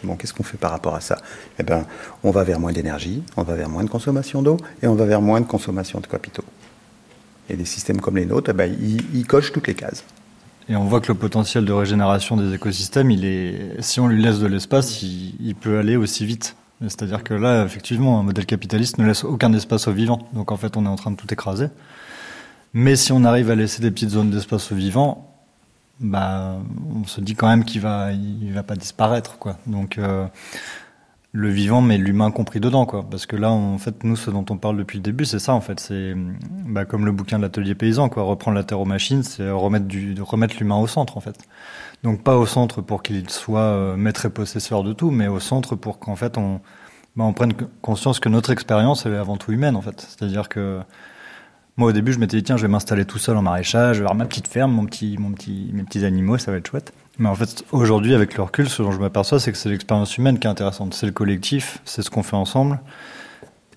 Bon, 0.04 0.16
qu'est-ce 0.16 0.34
qu'on 0.34 0.42
fait 0.42 0.58
par 0.58 0.70
rapport 0.70 0.94
à 0.94 1.00
ça? 1.00 1.18
Eh 1.58 1.62
bien, 1.62 1.86
on 2.22 2.30
va 2.30 2.44
vers 2.44 2.60
moins 2.60 2.72
d'énergie, 2.72 3.22
on 3.36 3.42
va 3.42 3.54
vers 3.54 3.68
moins 3.68 3.84
de 3.84 3.88
consommation 3.88 4.42
d'eau 4.42 4.58
et 4.82 4.86
on 4.86 4.94
va 4.94 5.06
vers 5.06 5.20
moins 5.20 5.40
de 5.40 5.46
consommation 5.46 6.00
de 6.00 6.06
capitaux. 6.06 6.44
Et 7.48 7.56
des 7.56 7.64
systèmes 7.64 8.00
comme 8.00 8.16
les 8.16 8.26
nôtres, 8.26 8.50
eh 8.50 8.54
ben, 8.54 8.74
ils, 8.80 9.26
cochent 9.26 9.52
toutes 9.52 9.66
les 9.66 9.74
cases. 9.74 10.04
Et 10.68 10.76
on 10.76 10.84
voit 10.84 11.00
que 11.00 11.08
le 11.08 11.18
potentiel 11.18 11.64
de 11.64 11.72
régénération 11.72 12.36
des 12.36 12.54
écosystèmes, 12.54 13.10
il 13.10 13.24
est, 13.24 13.80
si 13.80 14.00
on 14.00 14.08
lui 14.08 14.22
laisse 14.22 14.38
de 14.38 14.46
l'espace, 14.46 15.02
il, 15.02 15.34
il 15.40 15.54
peut 15.54 15.78
aller 15.78 15.96
aussi 15.96 16.24
vite. 16.24 16.56
C'est-à-dire 16.80 17.22
que 17.22 17.34
là, 17.34 17.64
effectivement, 17.64 18.18
un 18.18 18.22
modèle 18.22 18.46
capitaliste 18.46 18.98
ne 18.98 19.06
laisse 19.06 19.24
aucun 19.24 19.52
espace 19.52 19.88
aux 19.88 19.92
vivants. 19.92 20.26
Donc 20.32 20.52
en 20.52 20.56
fait, 20.56 20.76
on 20.76 20.84
est 20.84 20.88
en 20.88 20.96
train 20.96 21.10
de 21.10 21.16
tout 21.16 21.32
écraser. 21.32 21.68
Mais 22.74 22.96
si 22.96 23.12
on 23.12 23.24
arrive 23.24 23.50
à 23.50 23.54
laisser 23.54 23.80
des 23.80 23.90
petites 23.92 24.10
zones 24.10 24.30
d'espace 24.30 24.72
aux 24.72 24.74
vivants, 24.74 25.30
bah, 26.00 26.58
on 26.94 27.04
se 27.04 27.20
dit 27.20 27.34
quand 27.34 27.46
même 27.46 27.64
qu'il 27.64 27.80
va, 27.80 28.12
il 28.12 28.52
va 28.52 28.64
pas 28.64 28.74
disparaître, 28.74 29.38
quoi. 29.38 29.56
Donc 29.66 29.96
euh, 29.96 30.26
le 31.30 31.48
vivant, 31.50 31.80
mais 31.82 31.98
l'humain 31.98 32.32
compris 32.32 32.58
dedans, 32.58 32.84
quoi. 32.84 33.06
Parce 33.08 33.26
que 33.26 33.36
là, 33.36 33.52
en 33.52 33.78
fait, 33.78 34.02
nous, 34.02 34.16
ce 34.16 34.30
dont 34.30 34.44
on 34.50 34.56
parle 34.56 34.76
depuis 34.76 34.98
le 34.98 35.02
début, 35.02 35.24
c'est 35.24 35.38
ça, 35.38 35.54
en 35.54 35.60
fait. 35.60 35.78
C'est 35.78 36.14
bah, 36.66 36.84
comme 36.84 37.06
le 37.06 37.12
bouquin 37.12 37.38
de 37.38 37.42
l'atelier 37.42 37.76
paysan, 37.76 38.08
quoi. 38.08 38.24
Reprendre 38.24 38.56
la 38.56 38.64
terre 38.64 38.80
aux 38.80 38.84
machines, 38.84 39.22
c'est 39.22 39.48
remettre 39.50 39.86
du, 39.86 40.20
remettre 40.20 40.56
l'humain 40.58 40.76
au 40.76 40.88
centre, 40.88 41.16
en 41.16 41.20
fait. 41.20 41.38
Donc 42.02 42.22
pas 42.24 42.36
au 42.36 42.44
centre 42.44 42.82
pour 42.82 43.02
qu'il 43.02 43.30
soit 43.30 43.60
euh, 43.60 43.96
maître 43.96 44.26
et 44.26 44.30
possesseur 44.30 44.82
de 44.82 44.92
tout, 44.92 45.10
mais 45.10 45.28
au 45.28 45.40
centre 45.40 45.74
pour 45.74 45.98
qu'en 45.98 46.16
fait 46.16 46.36
on, 46.36 46.60
bah, 47.16 47.24
on 47.24 47.32
prenne 47.32 47.54
conscience 47.80 48.20
que 48.20 48.28
notre 48.28 48.50
expérience 48.50 49.06
elle 49.06 49.14
est 49.14 49.16
avant 49.16 49.36
tout 49.36 49.52
humaine, 49.52 49.76
en 49.76 49.80
fait. 49.82 50.00
C'est-à-dire 50.00 50.48
que 50.48 50.80
moi, 51.76 51.88
au 51.88 51.92
début, 51.92 52.12
je 52.12 52.20
m'étais 52.20 52.36
dit, 52.36 52.44
tiens, 52.44 52.56
je 52.56 52.62
vais 52.62 52.68
m'installer 52.68 53.04
tout 53.04 53.18
seul 53.18 53.36
en 53.36 53.42
maraîchage, 53.42 53.96
je 53.96 54.00
vais 54.00 54.06
avoir 54.06 54.14
ma 54.14 54.26
petite 54.26 54.46
ferme, 54.46 54.70
mon 54.72 54.86
petit, 54.86 55.16
mon 55.18 55.32
petit, 55.32 55.70
mes 55.72 55.82
petits 55.82 56.04
animaux, 56.04 56.38
ça 56.38 56.52
va 56.52 56.58
être 56.58 56.68
chouette. 56.68 56.92
Mais 57.18 57.28
en 57.28 57.34
fait, 57.34 57.64
aujourd'hui, 57.72 58.14
avec 58.14 58.36
le 58.36 58.44
recul, 58.44 58.68
ce 58.68 58.82
dont 58.82 58.92
je 58.92 58.98
m'aperçois, 58.98 59.40
c'est 59.40 59.50
que 59.50 59.58
c'est 59.58 59.68
l'expérience 59.68 60.16
humaine 60.16 60.38
qui 60.38 60.46
est 60.46 60.50
intéressante. 60.50 60.94
C'est 60.94 61.06
le 61.06 61.12
collectif, 61.12 61.78
c'est 61.84 62.02
ce 62.02 62.10
qu'on 62.10 62.22
fait 62.22 62.36
ensemble. 62.36 62.80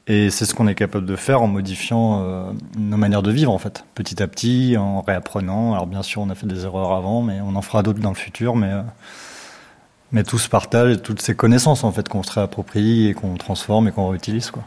Et 0.06 0.30
c'est 0.30 0.46
ce 0.46 0.54
qu'on 0.54 0.68
est 0.68 0.75
capable 0.75 1.06
de 1.06 1.16
faire 1.16 1.42
en 1.42 1.48
modifiant 1.48 2.24
euh, 2.24 2.51
nos 2.77 2.98
manières 2.98 3.24
de 3.24 3.32
vivre, 3.32 3.51
en 3.51 3.58
fait, 3.58 3.84
petit 3.94 4.22
à 4.24 4.27
petit, 4.27 4.75
en 4.77 5.01
réapprenant. 5.01 5.74
Alors, 5.74 5.86
bien 5.86 6.01
sûr, 6.01 6.22
on 6.22 6.30
a 6.30 6.36
fait 6.36 6.48
des 6.48 6.66
erreurs 6.66 6.94
avant, 6.94 7.22
mais 7.22 7.42
on 7.42 7.56
en 7.56 7.62
fera 7.62 7.84
d'autres 7.84 8.00
dans 8.00 8.10
le 8.10 8.16
futur. 8.16 8.56
Mais, 8.56 8.72
euh, 8.72 8.82
mais 10.12 10.24
tout 10.24 10.39
se 10.39 10.50
partage, 10.50 11.01
toutes 11.01 11.22
ces 11.22 11.36
connaissances, 11.36 11.84
en 11.84 11.92
fait, 11.92 12.08
qu'on 12.08 12.24
se 12.24 12.32
réapproprie 12.32 13.08
et 13.08 13.13
qu'on 13.13 13.36
transforme 13.36 13.88
et 13.88 13.92
qu'on 13.92 14.08
réutilise, 14.08 14.51
quoi. 14.51 14.63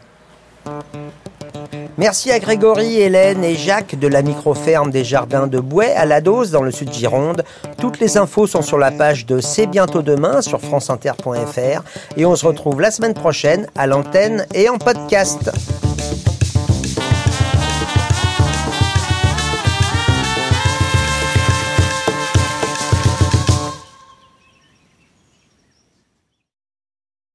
Merci 2.01 2.31
à 2.31 2.39
Grégory, 2.39 2.99
Hélène 2.99 3.43
et 3.43 3.53
Jacques 3.53 3.93
de 3.93 4.07
la 4.07 4.23
microferme 4.23 4.89
des 4.89 5.03
Jardins 5.03 5.45
de 5.45 5.59
Bouet 5.59 5.93
à 5.93 6.07
La 6.07 6.19
Dose 6.19 6.49
dans 6.49 6.63
le 6.63 6.71
sud 6.71 6.91
Gironde. 6.91 7.43
Toutes 7.77 7.99
les 7.99 8.17
infos 8.17 8.47
sont 8.47 8.63
sur 8.63 8.79
la 8.79 8.89
page 8.89 9.27
de 9.27 9.39
C'est 9.39 9.67
bientôt 9.67 10.01
demain 10.01 10.41
sur 10.41 10.59
franceinter.fr 10.61 11.83
et 12.17 12.25
on 12.25 12.35
se 12.35 12.47
retrouve 12.47 12.81
la 12.81 12.89
semaine 12.89 13.13
prochaine 13.13 13.67
à 13.75 13.85
l'antenne 13.85 14.47
et 14.55 14.67
en 14.67 14.79
podcast. 14.79 15.51